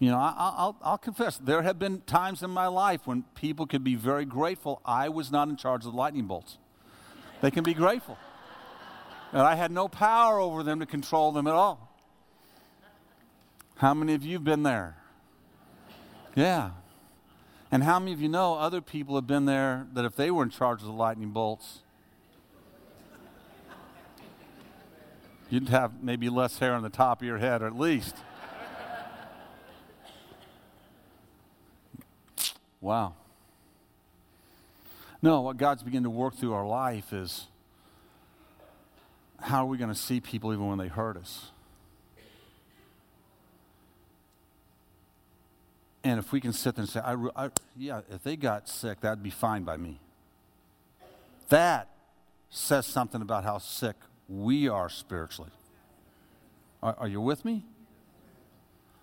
You 0.00 0.10
know, 0.10 0.18
I, 0.18 0.66
will 0.66 0.76
I'll 0.82 0.98
confess, 0.98 1.38
there 1.38 1.62
have 1.62 1.78
been 1.78 2.00
times 2.00 2.42
in 2.42 2.50
my 2.50 2.66
life 2.66 3.06
when 3.06 3.22
people 3.34 3.66
could 3.66 3.84
be 3.84 3.94
very 3.94 4.24
grateful 4.24 4.80
I 4.84 5.08
was 5.08 5.30
not 5.30 5.48
in 5.48 5.56
charge 5.56 5.84
of 5.84 5.92
the 5.92 5.96
lightning 5.96 6.26
bolts. 6.26 6.58
They 7.40 7.50
can 7.50 7.62
be 7.62 7.74
grateful. 7.74 8.18
And 9.32 9.42
I 9.42 9.54
had 9.54 9.70
no 9.70 9.88
power 9.88 10.38
over 10.38 10.62
them 10.62 10.80
to 10.80 10.86
control 10.86 11.32
them 11.32 11.46
at 11.46 11.54
all. 11.54 11.90
How 13.76 13.94
many 13.94 14.14
of 14.14 14.24
you 14.24 14.34
have 14.34 14.44
been 14.44 14.62
there? 14.62 14.96
Yeah. 16.34 16.70
And 17.70 17.82
how 17.82 17.98
many 17.98 18.12
of 18.12 18.20
you 18.20 18.28
know 18.28 18.54
other 18.54 18.80
people 18.80 19.14
have 19.16 19.26
been 19.26 19.46
there 19.46 19.86
that 19.94 20.04
if 20.04 20.16
they 20.16 20.30
were 20.30 20.42
in 20.42 20.50
charge 20.50 20.80
of 20.80 20.86
the 20.86 20.92
lightning 20.92 21.30
bolts, 21.30 21.80
you'd 25.50 25.68
have 25.68 26.02
maybe 26.02 26.28
less 26.28 26.58
hair 26.58 26.74
on 26.74 26.82
the 26.82 26.88
top 26.88 27.20
of 27.20 27.26
your 27.26 27.38
head, 27.38 27.62
or 27.62 27.66
at 27.66 27.78
least. 27.78 28.16
Wow. 32.84 33.14
No, 35.22 35.40
what 35.40 35.56
God's 35.56 35.82
beginning 35.82 36.04
to 36.04 36.10
work 36.10 36.34
through 36.34 36.52
our 36.52 36.66
life 36.66 37.14
is 37.14 37.46
how 39.40 39.64
are 39.64 39.68
we 39.68 39.78
going 39.78 39.88
to 39.88 39.96
see 39.98 40.20
people 40.20 40.52
even 40.52 40.66
when 40.68 40.76
they 40.76 40.88
hurt 40.88 41.16
us? 41.16 41.50
And 46.04 46.18
if 46.18 46.30
we 46.30 46.42
can 46.42 46.52
sit 46.52 46.74
there 46.74 46.82
and 46.82 46.90
say, 46.90 47.00
I, 47.00 47.14
I, 47.34 47.50
yeah, 47.74 48.02
if 48.10 48.22
they 48.22 48.36
got 48.36 48.68
sick, 48.68 49.00
that'd 49.00 49.22
be 49.22 49.30
fine 49.30 49.62
by 49.62 49.78
me. 49.78 49.98
That 51.48 51.88
says 52.50 52.84
something 52.84 53.22
about 53.22 53.44
how 53.44 53.56
sick 53.56 53.96
we 54.28 54.68
are 54.68 54.90
spiritually. 54.90 55.52
Are, 56.82 56.94
are 56.98 57.08
you 57.08 57.22
with 57.22 57.46
me? 57.46 57.64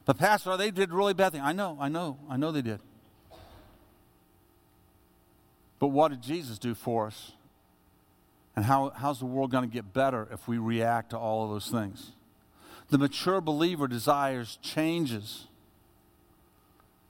But, 0.06 0.20
Pastor, 0.20 0.56
they 0.56 0.70
did 0.70 0.94
really 0.94 1.16
bad 1.16 1.32
things. 1.32 1.44
I 1.44 1.54
know, 1.54 1.80
I 1.82 1.90
know, 1.90 2.20
I 2.30 2.38
know 2.38 2.52
they 2.52 2.62
did. 2.62 2.80
But 5.82 5.88
what 5.88 6.12
did 6.12 6.22
Jesus 6.22 6.60
do 6.60 6.76
for 6.76 7.08
us? 7.08 7.32
And 8.56 8.64
how, 8.64 8.92
how's 8.92 9.18
the 9.18 9.26
world 9.26 9.50
going 9.50 9.68
to 9.68 9.74
get 9.74 9.94
better 9.94 10.28
if 10.32 10.48
we 10.48 10.60
react 10.60 11.10
to 11.10 11.18
all 11.18 11.44
of 11.44 11.50
those 11.50 11.70
things? 11.70 12.12
The 12.92 13.00
mature 13.00 13.42
believer 13.42 13.88
desires 13.88 14.60
changes 14.62 15.48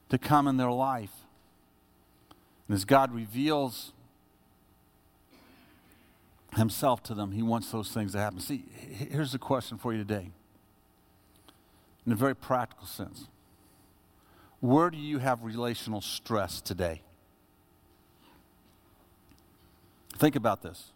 to 0.07 0.17
come 0.17 0.47
in 0.47 0.55
their 0.55 0.71
life. 0.71 1.11
And 2.69 2.75
as 2.75 2.85
God 2.85 3.13
reveals 3.13 3.91
Himself 6.55 7.03
to 7.03 7.13
them, 7.13 7.33
He 7.33 7.41
wants 7.41 7.71
those 7.71 7.91
things 7.91 8.13
to 8.13 8.19
happen. 8.19 8.39
See, 8.39 8.63
here's 9.09 9.33
the 9.33 9.39
question 9.39 9.79
for 9.79 9.91
you 9.91 9.99
today, 9.99 10.31
in 12.05 12.13
a 12.13 12.15
very 12.15 12.37
practical 12.37 12.87
sense 12.87 13.27
Where 14.61 14.89
do 14.89 14.97
you 14.97 15.17
have 15.17 15.43
relational 15.43 15.99
stress 15.99 16.61
today? 16.61 17.01
Think 20.17 20.35
about 20.35 20.61
this. 20.61 20.91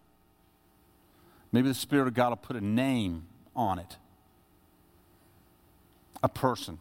Maybe 1.51 1.67
the 1.67 1.73
Spirit 1.73 2.07
of 2.07 2.13
God 2.13 2.29
will 2.29 2.37
put 2.37 2.55
a 2.55 2.61
name 2.61 3.27
on 3.55 3.79
it, 3.79 3.97
a 6.21 6.29
person. 6.29 6.79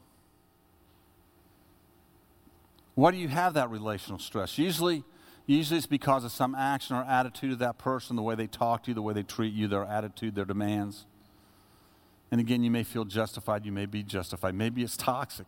Why 2.94 3.10
do 3.10 3.16
you 3.16 3.28
have 3.28 3.54
that 3.54 3.70
relational 3.70 4.18
stress? 4.18 4.58
Usually, 4.58 5.04
usually 5.46 5.78
it's 5.78 5.86
because 5.86 6.24
of 6.24 6.32
some 6.32 6.54
action 6.54 6.96
or 6.96 7.04
attitude 7.04 7.52
of 7.52 7.58
that 7.60 7.78
person, 7.78 8.16
the 8.16 8.22
way 8.22 8.34
they 8.34 8.46
talk 8.46 8.84
to 8.84 8.90
you, 8.90 8.94
the 8.94 9.02
way 9.02 9.14
they 9.14 9.22
treat 9.22 9.52
you, 9.52 9.68
their 9.68 9.84
attitude, 9.84 10.34
their 10.34 10.44
demands. 10.44 11.06
And 12.30 12.40
again, 12.40 12.64
you 12.64 12.70
may 12.70 12.82
feel 12.82 13.04
justified, 13.04 13.64
you 13.64 13.72
may 13.72 13.86
be 13.86 14.02
justified. 14.02 14.54
Maybe 14.54 14.82
it's 14.82 14.96
toxic. 14.96 15.46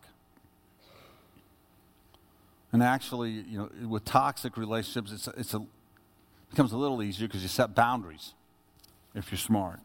And 2.71 2.83
actually, 2.83 3.31
you 3.31 3.57
know, 3.57 3.87
with 3.87 4.05
toxic 4.05 4.57
relationships, 4.57 5.11
it's, 5.11 5.27
it's 5.37 5.53
a, 5.53 5.65
becomes 6.49 6.71
a 6.71 6.77
little 6.77 7.01
easier 7.03 7.27
because 7.27 7.41
you 7.41 7.49
set 7.49 7.75
boundaries 7.75 8.33
if 9.13 9.31
you're 9.31 9.37
smart. 9.37 9.79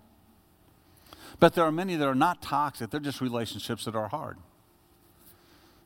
But 1.40 1.54
there 1.54 1.64
are 1.64 1.72
many 1.72 1.96
that 1.96 2.06
are 2.06 2.14
not 2.14 2.42
toxic, 2.42 2.90
they're 2.90 3.00
just 3.00 3.20
relationships 3.20 3.84
that 3.84 3.94
are 3.94 4.08
hard. 4.08 4.38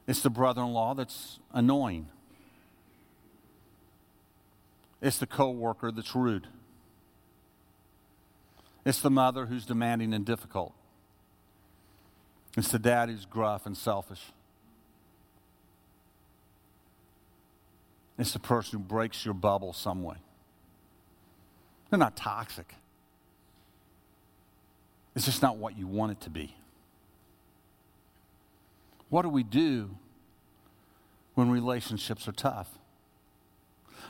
It's 0.07 0.21
the 0.21 0.31
brother 0.31 0.63
in 0.63 0.73
law 0.73 0.95
that's 0.95 1.39
annoying, 1.53 2.09
it's 5.01 5.19
the 5.19 5.27
co 5.27 5.51
worker 5.51 5.91
that's 5.91 6.15
rude, 6.15 6.47
it's 8.85 9.01
the 9.01 9.11
mother 9.11 9.47
who's 9.47 9.65
demanding 9.65 10.13
and 10.13 10.25
difficult, 10.25 10.75
it's 12.57 12.71
the 12.71 12.79
dad 12.79 13.09
who's 13.09 13.25
gruff 13.25 13.67
and 13.67 13.77
selfish. 13.77 14.33
It's 18.19 18.33
the 18.33 18.39
person 18.39 18.79
who 18.79 18.85
breaks 18.85 19.27
your 19.27 19.35
bubble 19.35 19.75
some 19.75 20.03
way. 20.03 20.17
They're 21.97 22.05
not 22.05 22.15
toxic. 22.15 22.75
It's 25.15 25.25
just 25.25 25.41
not 25.41 25.57
what 25.57 25.79
you 25.79 25.87
want 25.87 26.13
it 26.13 26.21
to 26.21 26.31
be. 26.31 26.55
What 29.09 29.23
do 29.23 29.31
we 29.31 29.43
do 29.43 29.89
when 31.37 31.51
relationships 31.51 32.29
are 32.29 32.33
tough? 32.33 32.69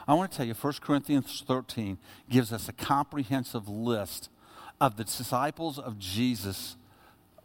I 0.09 0.15
want 0.15 0.33
to 0.33 0.37
tell 0.37 0.45
you, 0.45 0.55
1 0.55 0.73
Corinthians 0.81 1.45
13 1.47 1.99
gives 2.29 2.53
us 2.53 2.69
a 2.69 2.73
comprehensive 2.73 3.69
list 3.69 4.31
of 4.81 4.97
the 4.97 5.05
disciples 5.05 5.79
of 5.79 5.97
Jesus, 5.97 6.75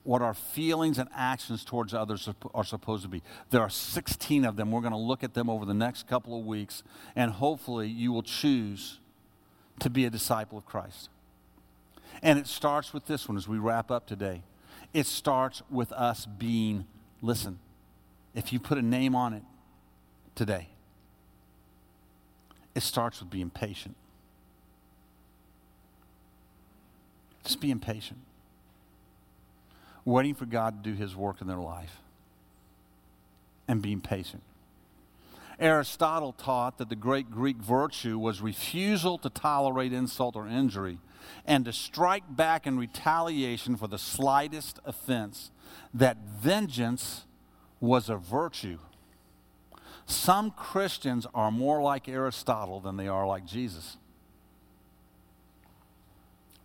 what 0.01 0.23
our 0.23 0.33
feelings 0.33 0.97
and 0.97 1.07
actions 1.15 1.63
towards 1.63 1.93
others 1.93 2.27
are 2.55 2.63
supposed 2.63 3.03
to 3.03 3.09
be. 3.09 3.21
There 3.51 3.61
are 3.61 3.69
16 3.69 4.43
of 4.43 4.55
them. 4.55 4.71
We're 4.71 4.81
going 4.81 4.91
to 4.91 4.97
look 4.97 5.23
at 5.23 5.35
them 5.35 5.51
over 5.51 5.65
the 5.65 5.75
next 5.75 6.07
couple 6.07 6.35
of 6.35 6.47
weeks, 6.47 6.81
and 7.15 7.29
hopefully 7.29 7.89
you 7.89 8.11
will 8.11 8.23
choose 8.23 8.97
to 9.81 9.89
be 9.89 10.05
a 10.05 10.09
disciple 10.09 10.57
of 10.57 10.65
Christ. 10.65 11.09
And 12.21 12.39
it 12.39 12.47
starts 12.47 12.93
with 12.93 13.07
this 13.07 13.27
one 13.27 13.37
as 13.37 13.47
we 13.47 13.57
wrap 13.57 13.91
up 13.91 14.07
today. 14.07 14.43
It 14.93 15.07
starts 15.07 15.61
with 15.69 15.91
us 15.91 16.25
being, 16.25 16.85
listen, 17.21 17.59
if 18.35 18.53
you 18.53 18.59
put 18.59 18.77
a 18.77 18.81
name 18.81 19.15
on 19.15 19.33
it 19.33 19.43
today, 20.35 20.69
it 22.75 22.83
starts 22.83 23.19
with 23.19 23.29
being 23.29 23.49
patient. 23.49 23.95
Just 27.43 27.59
being 27.59 27.79
patient. 27.79 28.19
Waiting 30.05 30.35
for 30.35 30.45
God 30.45 30.83
to 30.83 30.91
do 30.91 30.95
his 30.95 31.15
work 31.15 31.41
in 31.41 31.47
their 31.47 31.57
life. 31.57 31.97
And 33.67 33.81
being 33.81 33.99
patient. 33.99 34.43
Aristotle 35.61 36.33
taught 36.33 36.79
that 36.79 36.89
the 36.89 36.95
great 36.95 37.29
Greek 37.29 37.57
virtue 37.57 38.17
was 38.17 38.41
refusal 38.41 39.19
to 39.19 39.29
tolerate 39.29 39.93
insult 39.93 40.35
or 40.35 40.47
injury 40.47 40.97
and 41.45 41.65
to 41.65 41.71
strike 41.71 42.23
back 42.35 42.65
in 42.65 42.79
retaliation 42.79 43.75
for 43.77 43.87
the 43.87 43.99
slightest 43.99 44.79
offense, 44.85 45.51
that 45.93 46.17
vengeance 46.17 47.25
was 47.79 48.09
a 48.09 48.17
virtue. 48.17 48.79
Some 50.07 50.49
Christians 50.49 51.27
are 51.35 51.51
more 51.51 51.79
like 51.79 52.09
Aristotle 52.09 52.79
than 52.79 52.97
they 52.97 53.07
are 53.07 53.27
like 53.27 53.45
Jesus. 53.45 53.97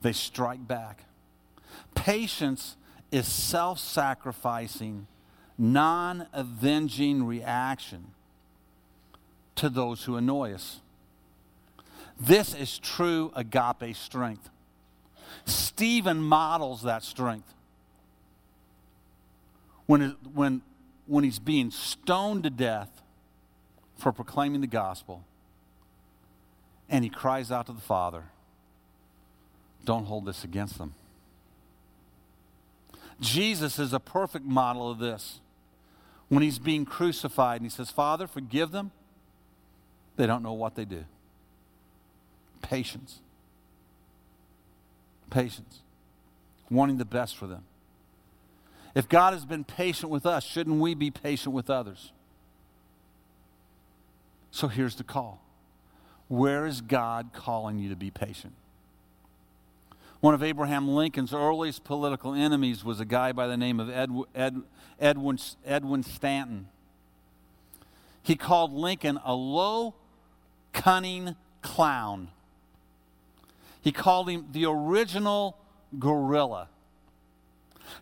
They 0.00 0.12
strike 0.12 0.66
back. 0.66 1.04
Patience 1.94 2.76
is 3.12 3.26
self 3.26 3.78
sacrificing, 3.78 5.06
non 5.59 6.28
avenging 6.32 7.24
reaction 7.24 8.12
to 9.57 9.69
those 9.69 10.05
who 10.05 10.16
annoy 10.16 10.53
us. 10.53 10.81
This 12.19 12.55
is 12.55 12.79
true 12.79 13.33
agape 13.35 13.95
strength. 13.95 14.49
Stephen 15.45 16.19
models 16.19 16.83
that 16.83 17.03
strength. 17.03 17.53
When, 19.87 20.16
when, 20.35 20.62
when 21.07 21.25
he's 21.25 21.38
being 21.38 21.71
stoned 21.71 22.45
to 22.45 22.51
death 22.51 23.03
for 23.99 24.12
proclaiming 24.12 24.61
the 24.61 24.66
gospel, 24.66 25.25
and 26.88 27.05
he 27.05 27.11
cries 27.11 27.51
out 27.51 27.66
to 27.66 27.73
the 27.73 27.81
Father, 27.81 28.25
Don't 29.85 30.07
hold 30.07 30.27
this 30.27 30.45
against 30.45 30.79
them. 30.79 30.95
Jesus 33.21 33.79
is 33.79 33.92
a 33.92 34.01
perfect 34.01 34.45
model 34.45 34.90
of 34.90 34.99
this. 34.99 35.40
When 36.29 36.42
he's 36.42 36.59
being 36.59 36.85
crucified 36.85 37.61
and 37.61 37.71
he 37.71 37.75
says, 37.75 37.90
Father, 37.90 38.27
forgive 38.27 38.73
them 38.73 38.90
they 40.16 40.26
don't 40.26 40.42
know 40.42 40.55
what 40.55 40.74
they 40.74 40.85
do. 40.85 41.05
Patience. 42.62 43.20
Patience. 45.31 45.81
Wanting 46.70 46.98
the 46.98 47.05
best 47.05 47.37
for 47.37 47.46
them. 47.46 47.64
If 48.94 49.09
God 49.09 49.35
has 49.35 49.44
been 49.44 49.62
patient 49.62 50.11
with 50.11 50.24
us, 50.24 50.42
shouldn't 50.42 50.81
we 50.81 50.94
be 50.94 51.11
patient 51.11 51.55
with 51.55 51.68
others? 51.68 52.12
So 54.50 54.68
here's 54.68 54.96
the 54.96 55.05
call 55.05 55.42
Where 56.29 56.66
is 56.66 56.81
God 56.81 57.31
calling 57.35 57.79
you 57.79 57.90
to 57.90 57.96
be 57.96 58.11
patient? 58.11 58.55
One 60.20 60.33
of 60.33 60.42
Abraham 60.42 60.88
Lincoln's 60.88 61.35
earliest 61.35 61.85
political 61.85 62.33
enemies 62.33 62.83
was 62.83 62.98
a 62.98 63.05
guy 63.05 63.33
by 63.33 63.46
the 63.46 63.57
name 63.57 63.79
of 63.79 63.90
Ed, 63.90 64.11
Ed, 64.35 64.62
Edwin, 64.98 65.38
Edwin 65.64 66.02
Stanton. 66.02 66.68
He 68.22 68.35
called 68.35 68.72
Lincoln 68.72 69.20
a 69.24 69.35
low 69.35 69.94
cunning 70.76 71.34
clown. 71.62 72.28
He 73.80 73.90
called 73.90 74.28
him 74.28 74.46
the 74.52 74.66
original 74.66 75.56
gorilla. 75.98 76.68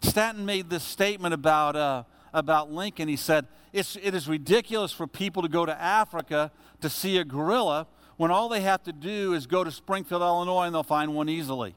Stanton 0.02 0.44
made 0.44 0.70
this 0.70 0.82
statement 0.82 1.32
about, 1.32 1.76
uh, 1.76 2.02
about 2.32 2.72
Lincoln. 2.72 3.08
He 3.08 3.16
said, 3.16 3.46
it's, 3.72 3.96
It 3.96 4.14
is 4.14 4.28
ridiculous 4.28 4.92
for 4.92 5.06
people 5.06 5.42
to 5.42 5.48
go 5.48 5.64
to 5.64 5.80
Africa 5.80 6.50
to 6.80 6.90
see 6.90 7.16
a 7.18 7.24
gorilla 7.24 7.87
when 8.16 8.30
all 8.30 8.48
they 8.48 8.60
have 8.60 8.82
to 8.84 8.92
do 8.92 9.34
is 9.34 9.46
go 9.46 9.62
to 9.62 9.70
Springfield, 9.70 10.22
Illinois, 10.22 10.64
and 10.64 10.74
they'll 10.74 10.82
find 10.82 11.14
one 11.14 11.28
easily. 11.28 11.74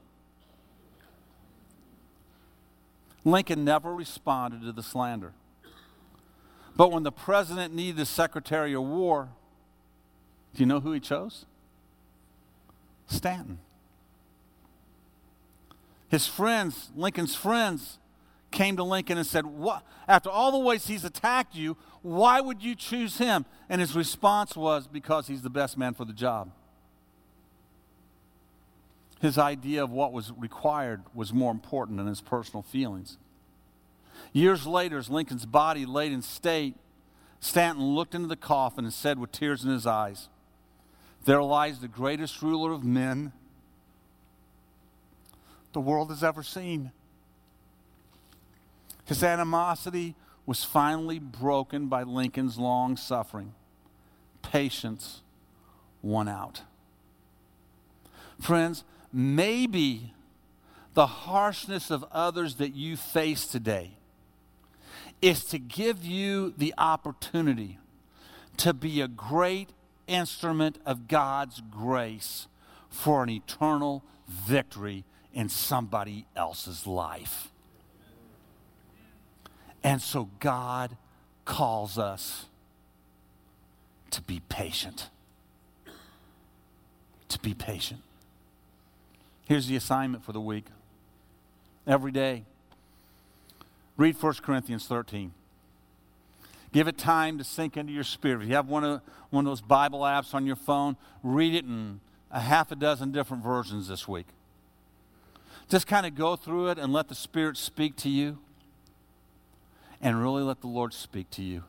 Lincoln 3.24 3.64
never 3.64 3.94
responded 3.94 4.62
to 4.62 4.72
the 4.72 4.82
slander. 4.82 5.32
But 6.76 6.92
when 6.92 7.02
the 7.02 7.12
president 7.12 7.74
needed 7.74 8.00
a 8.00 8.06
secretary 8.06 8.74
of 8.74 8.82
war, 8.82 9.30
do 10.58 10.64
you 10.64 10.66
know 10.66 10.80
who 10.80 10.90
he 10.90 10.98
chose? 10.98 11.46
Stanton. 13.06 13.60
His 16.08 16.26
friends, 16.26 16.90
Lincoln's 16.96 17.36
friends, 17.36 18.00
came 18.50 18.76
to 18.76 18.82
Lincoln 18.82 19.18
and 19.18 19.26
said, 19.26 19.46
what? 19.46 19.84
After 20.08 20.28
all 20.28 20.50
the 20.50 20.58
ways 20.58 20.88
he's 20.88 21.04
attacked 21.04 21.54
you, 21.54 21.76
why 22.02 22.40
would 22.40 22.60
you 22.60 22.74
choose 22.74 23.18
him? 23.18 23.46
And 23.68 23.80
his 23.80 23.94
response 23.94 24.56
was, 24.56 24.88
Because 24.88 25.28
he's 25.28 25.42
the 25.42 25.50
best 25.50 25.78
man 25.78 25.94
for 25.94 26.04
the 26.04 26.12
job. 26.12 26.50
His 29.20 29.38
idea 29.38 29.84
of 29.84 29.92
what 29.92 30.12
was 30.12 30.32
required 30.36 31.02
was 31.14 31.32
more 31.32 31.52
important 31.52 31.98
than 31.98 32.08
his 32.08 32.20
personal 32.20 32.62
feelings. 32.62 33.16
Years 34.32 34.66
later, 34.66 34.98
as 34.98 35.08
Lincoln's 35.08 35.46
body 35.46 35.86
laid 35.86 36.10
in 36.10 36.22
state, 36.22 36.74
Stanton 37.38 37.84
looked 37.94 38.16
into 38.16 38.26
the 38.26 38.36
coffin 38.36 38.84
and 38.84 38.92
said 38.92 39.20
with 39.20 39.30
tears 39.30 39.62
in 39.62 39.70
his 39.70 39.86
eyes, 39.86 40.28
there 41.24 41.42
lies 41.42 41.80
the 41.80 41.88
greatest 41.88 42.42
ruler 42.42 42.72
of 42.72 42.84
men 42.84 43.32
the 45.72 45.80
world 45.80 46.10
has 46.10 46.24
ever 46.24 46.42
seen. 46.42 46.90
His 49.04 49.22
animosity 49.22 50.14
was 50.46 50.64
finally 50.64 51.18
broken 51.18 51.88
by 51.88 52.02
Lincoln's 52.02 52.58
long 52.58 52.96
suffering. 52.96 53.54
Patience 54.42 55.22
won 56.02 56.28
out. 56.28 56.62
Friends, 58.40 58.84
maybe 59.12 60.14
the 60.94 61.06
harshness 61.06 61.90
of 61.90 62.04
others 62.10 62.56
that 62.56 62.74
you 62.74 62.96
face 62.96 63.46
today 63.46 63.92
is 65.20 65.44
to 65.44 65.58
give 65.58 66.04
you 66.04 66.54
the 66.56 66.72
opportunity 66.78 67.78
to 68.56 68.72
be 68.72 69.00
a 69.00 69.08
great 69.08 69.70
instrument 70.08 70.78
of 70.84 71.06
God's 71.06 71.62
grace 71.70 72.48
for 72.88 73.22
an 73.22 73.30
eternal 73.30 74.02
victory 74.26 75.04
in 75.32 75.48
somebody 75.48 76.26
else's 76.34 76.86
life. 76.86 77.48
And 79.84 80.02
so 80.02 80.30
God 80.40 80.96
calls 81.44 81.98
us 81.98 82.46
to 84.10 84.22
be 84.22 84.40
patient. 84.48 85.10
To 87.28 87.38
be 87.38 87.54
patient. 87.54 88.00
Here's 89.46 89.66
the 89.66 89.76
assignment 89.76 90.24
for 90.24 90.32
the 90.32 90.40
week. 90.40 90.66
Every 91.86 92.12
day, 92.12 92.44
read 93.96 94.20
1 94.20 94.34
Corinthians 94.42 94.86
13. 94.86 95.32
Give 96.72 96.88
it 96.88 96.98
time 96.98 97.38
to 97.38 97.44
sink 97.44 97.76
into 97.76 97.92
your 97.92 98.04
spirit. 98.04 98.42
If 98.42 98.48
you 98.48 98.54
have 98.54 98.68
one 98.68 98.84
of, 98.84 99.00
one 99.30 99.46
of 99.46 99.50
those 99.50 99.60
Bible 99.60 100.00
apps 100.00 100.34
on 100.34 100.46
your 100.46 100.56
phone, 100.56 100.96
read 101.22 101.54
it 101.54 101.64
in 101.64 102.00
a 102.30 102.40
half 102.40 102.70
a 102.70 102.76
dozen 102.76 103.10
different 103.10 103.42
versions 103.42 103.88
this 103.88 104.06
week. 104.06 104.26
Just 105.68 105.86
kind 105.86 106.06
of 106.06 106.14
go 106.14 106.36
through 106.36 106.68
it 106.68 106.78
and 106.78 106.92
let 106.92 107.08
the 107.08 107.14
Spirit 107.14 107.56
speak 107.56 107.96
to 107.96 108.08
you. 108.08 108.38
And 110.00 110.22
really 110.22 110.42
let 110.42 110.60
the 110.60 110.68
Lord 110.68 110.94
speak 110.94 111.28
to 111.32 111.42
you 111.42 111.64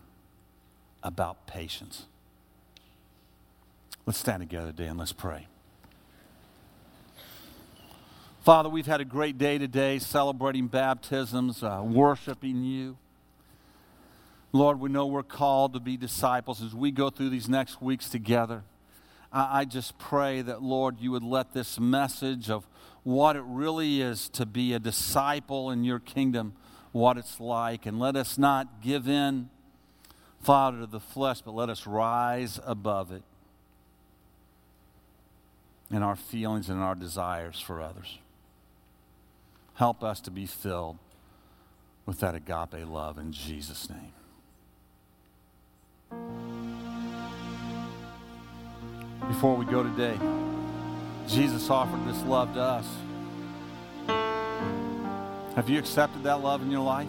about 1.02 1.48
patience. 1.48 2.06
Let's 4.06 4.20
stand 4.20 4.42
together 4.42 4.68
today 4.68 4.86
and 4.86 5.00
let's 5.00 5.14
pray. 5.14 5.48
Father, 8.42 8.70
we've 8.70 8.86
had 8.86 9.02
a 9.02 9.06
great 9.06 9.38
day 9.38 9.58
today 9.58 10.00
celebrating 10.00 10.68
baptisms, 10.68 11.64
uh, 11.64 11.82
worshiping 11.84 12.64
you. 12.64 12.98
Lord, 14.52 14.80
we 14.80 14.90
know 14.90 15.06
we're 15.06 15.24
called 15.24 15.74
to 15.74 15.80
be 15.80 15.96
disciples 15.96 16.62
as 16.62 16.74
we 16.74 16.92
go 16.92 17.10
through 17.10 17.30
these 17.30 17.48
next 17.48 17.82
weeks 17.82 18.10
together. 18.10 18.64
I, 19.32 19.60
I 19.62 19.66
just 19.66 19.98
pray 20.00 20.42
that, 20.42 20.64
Lord, 20.64 21.00
you 21.00 21.12
would 21.12 21.24
let 21.24 21.54
this 21.54 21.80
message 21.80 22.50
of 22.50 22.68
what 23.04 23.36
it 23.36 23.44
really 23.46 24.02
is 24.02 24.28
to 24.30 24.46
be 24.46 24.74
a 24.74 24.80
disciple 24.80 25.70
in 25.70 25.84
your 25.84 26.00
kingdom, 26.00 26.54
what 26.92 27.18
it's 27.18 27.40
like, 27.40 27.86
and 27.86 28.00
let 28.00 28.16
us 28.16 28.38
not 28.38 28.82
give 28.82 29.08
in, 29.08 29.50
Father, 30.42 30.80
to 30.80 30.88
the 30.88 31.00
flesh, 31.00 31.42
but 31.42 31.54
let 31.54 31.70
us 31.70 31.86
rise 31.86 32.60
above 32.66 33.12
it 33.12 33.24
in 35.92 36.02
our 36.02 36.16
feelings 36.16 36.70
and 36.70 36.82
our 36.82 36.96
desires 36.96 37.60
for 37.60 37.82
others. 37.82 38.20
Help 39.76 40.04
us 40.04 40.20
to 40.22 40.32
be 40.32 40.46
filled 40.46 40.98
with 42.06 42.20
that 42.20 42.36
agape 42.36 42.88
love 42.88 43.18
in 43.18 43.32
Jesus' 43.32 43.90
name. 43.90 44.14
Before 49.28 49.56
we 49.56 49.66
go 49.66 49.84
today, 49.84 50.18
Jesus 51.28 51.70
offered 51.70 52.06
this 52.08 52.22
love 52.24 52.54
to 52.56 52.62
us. 52.62 52.86
Have 55.56 55.70
you 55.70 55.78
accepted 55.78 56.24
that 56.24 56.42
love 56.42 56.62
in 56.62 56.72
your 56.72 56.82
life? 56.82 57.08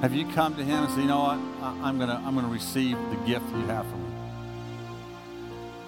Have 0.00 0.14
you 0.14 0.26
come 0.32 0.54
to 0.56 0.64
Him 0.64 0.84
and 0.84 0.90
said, 0.90 1.00
you 1.00 1.06
know 1.06 1.20
what? 1.20 1.38
I, 1.62 1.88
am 1.88 1.98
going 1.98 2.08
to 2.08 2.16
I'm 2.16 2.34
to 2.36 2.46
receive 2.46 2.96
the 3.10 3.16
gift 3.26 3.48
you 3.50 3.66
have 3.66 3.86
for 3.86 3.96
me? 3.96 4.10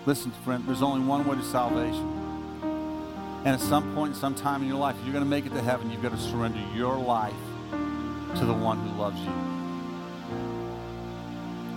Listen, 0.07 0.33
friend, 0.45 0.65
there's 0.67 0.83
only 0.83 1.07
one 1.07 1.27
way 1.27 1.37
to 1.37 1.43
salvation. 1.45 2.15
And 3.45 3.49
at 3.49 3.61
some 3.61 3.95
point, 3.95 4.17
some 4.17 4.35
time 4.35 4.63
in 4.63 4.69
your 4.69 4.79
life, 4.79 4.97
if 4.99 5.05
you're 5.05 5.13
going 5.13 5.25
to 5.25 5.31
make 5.31 5.47
it 5.47 5.55
to 5.55 5.63
heaven, 5.63 5.91
you've 5.91 6.03
got 6.03 6.13
to 6.13 6.19
surrender 6.19 6.61
your 6.75 6.97
life 6.97 7.33
to 7.71 8.45
the 8.45 8.55
one 8.55 8.79
who 8.79 9.01
loves 9.01 9.21
you. 9.21 9.58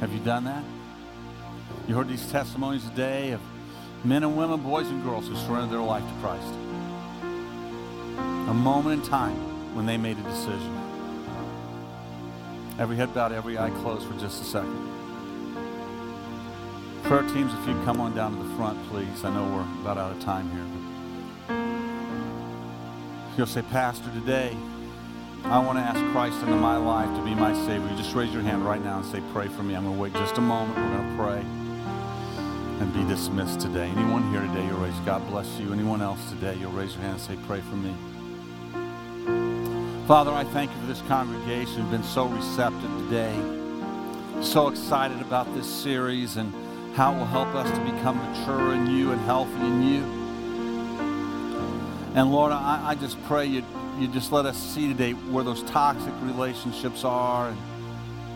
Have 0.01 0.11
you 0.11 0.19
done 0.19 0.45
that? 0.45 0.63
You 1.87 1.93
heard 1.93 2.07
these 2.07 2.25
testimonies 2.31 2.83
today 2.85 3.33
of 3.33 3.41
men 4.03 4.23
and 4.23 4.35
women, 4.35 4.59
boys 4.59 4.87
and 4.87 5.03
girls 5.03 5.27
who 5.27 5.35
surrendered 5.35 5.69
their 5.69 5.79
life 5.79 6.03
to 6.03 6.13
Christ. 6.21 6.51
A 8.49 8.53
moment 8.53 9.03
in 9.03 9.07
time 9.07 9.75
when 9.75 9.85
they 9.85 9.97
made 9.97 10.17
a 10.17 10.23
decision. 10.23 10.75
Every 12.79 12.95
head 12.95 13.13
bowed, 13.13 13.31
every 13.31 13.59
eye 13.59 13.69
closed 13.81 14.07
for 14.07 14.17
just 14.17 14.41
a 14.41 14.43
second. 14.43 14.89
Prayer 17.03 17.21
teams, 17.21 17.53
if 17.53 17.67
you'd 17.67 17.85
come 17.85 18.01
on 18.01 18.15
down 18.15 18.35
to 18.35 18.43
the 18.43 18.55
front, 18.55 18.83
please. 18.89 19.23
I 19.23 19.31
know 19.31 19.43
we're 19.55 19.81
about 19.83 19.99
out 19.99 20.13
of 20.13 20.19
time 20.19 20.49
here. 20.49 20.65
You'll 23.37 23.45
say, 23.45 23.61
Pastor, 23.61 24.09
today 24.13 24.57
I 25.45 25.59
want 25.59 25.77
to 25.77 25.83
ask 25.83 25.99
Christ 26.11 26.41
into 26.41 26.55
my 26.55 26.77
life 26.77 27.13
to 27.17 27.23
be 27.25 27.35
my 27.35 27.53
Savior. 27.65 27.89
You 27.89 27.97
just 27.97 28.15
raise 28.15 28.31
your 28.31 28.41
hand 28.41 28.65
right 28.65 28.81
now 28.81 28.97
and 28.97 29.05
say, 29.05 29.21
Pray 29.33 29.47
for 29.47 29.63
me. 29.63 29.75
I'm 29.75 29.83
going 29.83 29.95
to 29.95 30.01
wait 30.01 30.13
just 30.13 30.37
a 30.37 30.41
moment. 30.41 30.77
We're 30.77 30.97
going 30.97 31.09
to 31.09 31.23
pray 31.23 31.39
and 32.79 32.93
be 32.93 33.03
dismissed 33.03 33.59
today. 33.59 33.89
Anyone 33.89 34.31
here 34.31 34.41
today, 34.41 34.65
you'll 34.65 34.77
raise, 34.77 34.97
God 34.99 35.27
bless 35.29 35.59
you. 35.59 35.73
Anyone 35.73 36.01
else 36.01 36.29
today, 36.29 36.55
you'll 36.55 36.71
raise 36.71 36.93
your 36.93 37.01
hand 37.01 37.13
and 37.13 37.21
say, 37.21 37.37
Pray 37.47 37.59
for 37.61 37.75
me. 37.75 37.93
Father, 40.07 40.31
I 40.31 40.43
thank 40.45 40.71
you 40.71 40.79
for 40.79 40.87
this 40.87 41.01
congregation. 41.01 41.81
Who've 41.81 41.91
been 41.91 42.03
so 42.03 42.27
receptive 42.27 42.89
today. 43.09 43.35
So 44.41 44.69
excited 44.69 45.21
about 45.21 45.53
this 45.53 45.67
series 45.67 46.37
and 46.37 46.53
how 46.95 47.13
it 47.13 47.17
will 47.17 47.25
help 47.25 47.53
us 47.55 47.69
to 47.69 47.83
become 47.91 48.17
mature 48.17 48.73
in 48.73 48.87
you 48.87 49.11
and 49.11 49.21
healthy 49.21 49.59
in 49.59 49.83
you. 49.83 50.03
And 52.15 52.31
Lord, 52.31 52.51
I, 52.51 52.89
I 52.89 52.95
just 52.95 53.21
pray 53.25 53.45
you 53.45 53.63
you 54.01 54.07
just 54.07 54.31
let 54.31 54.45
us 54.45 54.57
see 54.57 54.87
today 54.87 55.11
where 55.11 55.43
those 55.43 55.61
toxic 55.63 56.13
relationships 56.21 57.03
are 57.03 57.49
and 57.49 57.57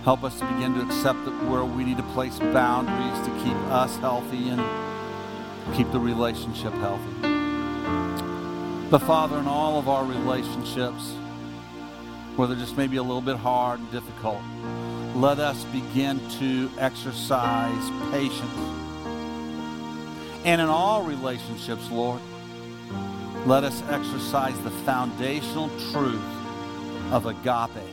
Help 0.05 0.23
us 0.23 0.37
to 0.37 0.45
begin 0.53 0.75
to 0.75 0.81
accept 0.81 1.25
that 1.25 1.33
where 1.49 1.65
we 1.65 1.83
need 1.83 1.97
to 1.97 2.03
place 2.13 2.37
boundaries 2.37 3.25
to 3.25 3.31
keep 3.43 3.57
us 3.71 3.97
healthy 3.97 4.49
and 4.49 4.61
keep 5.75 5.91
the 5.91 5.99
relationship 5.99 6.71
healthy. 6.73 7.11
But 8.91 8.99
Father, 8.99 9.39
in 9.39 9.47
all 9.47 9.79
of 9.79 9.89
our 9.89 10.05
relationships, 10.05 11.11
where 12.35 12.47
they're 12.47 12.55
just 12.55 12.77
maybe 12.77 12.97
a 12.97 13.01
little 13.01 13.19
bit 13.19 13.35
hard 13.35 13.79
and 13.79 13.91
difficult, 13.91 14.41
let 15.15 15.39
us 15.39 15.63
begin 15.63 16.19
to 16.37 16.69
exercise 16.77 17.89
patience. 18.11 18.59
And 20.45 20.61
in 20.61 20.67
all 20.67 21.01
relationships, 21.01 21.89
Lord, 21.89 22.21
let 23.45 23.63
us 23.63 23.83
exercise 23.89 24.59
the 24.61 24.71
foundational 24.71 25.69
truth 25.91 26.21
of 27.11 27.27
agape 27.27 27.83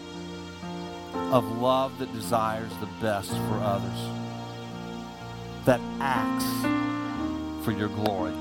of 1.31 1.45
love 1.59 1.99
that 1.99 2.11
desires 2.15 2.73
the 2.81 2.89
best 3.01 3.31
for 3.31 3.61
others, 3.61 4.09
that 5.67 5.81
acts 6.01 7.65
for 7.65 7.73
your 7.73 7.89
glory. 7.89 8.33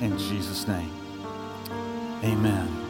In 0.00 0.16
Jesus' 0.16 0.66
name, 0.66 0.90
amen. 2.24 2.89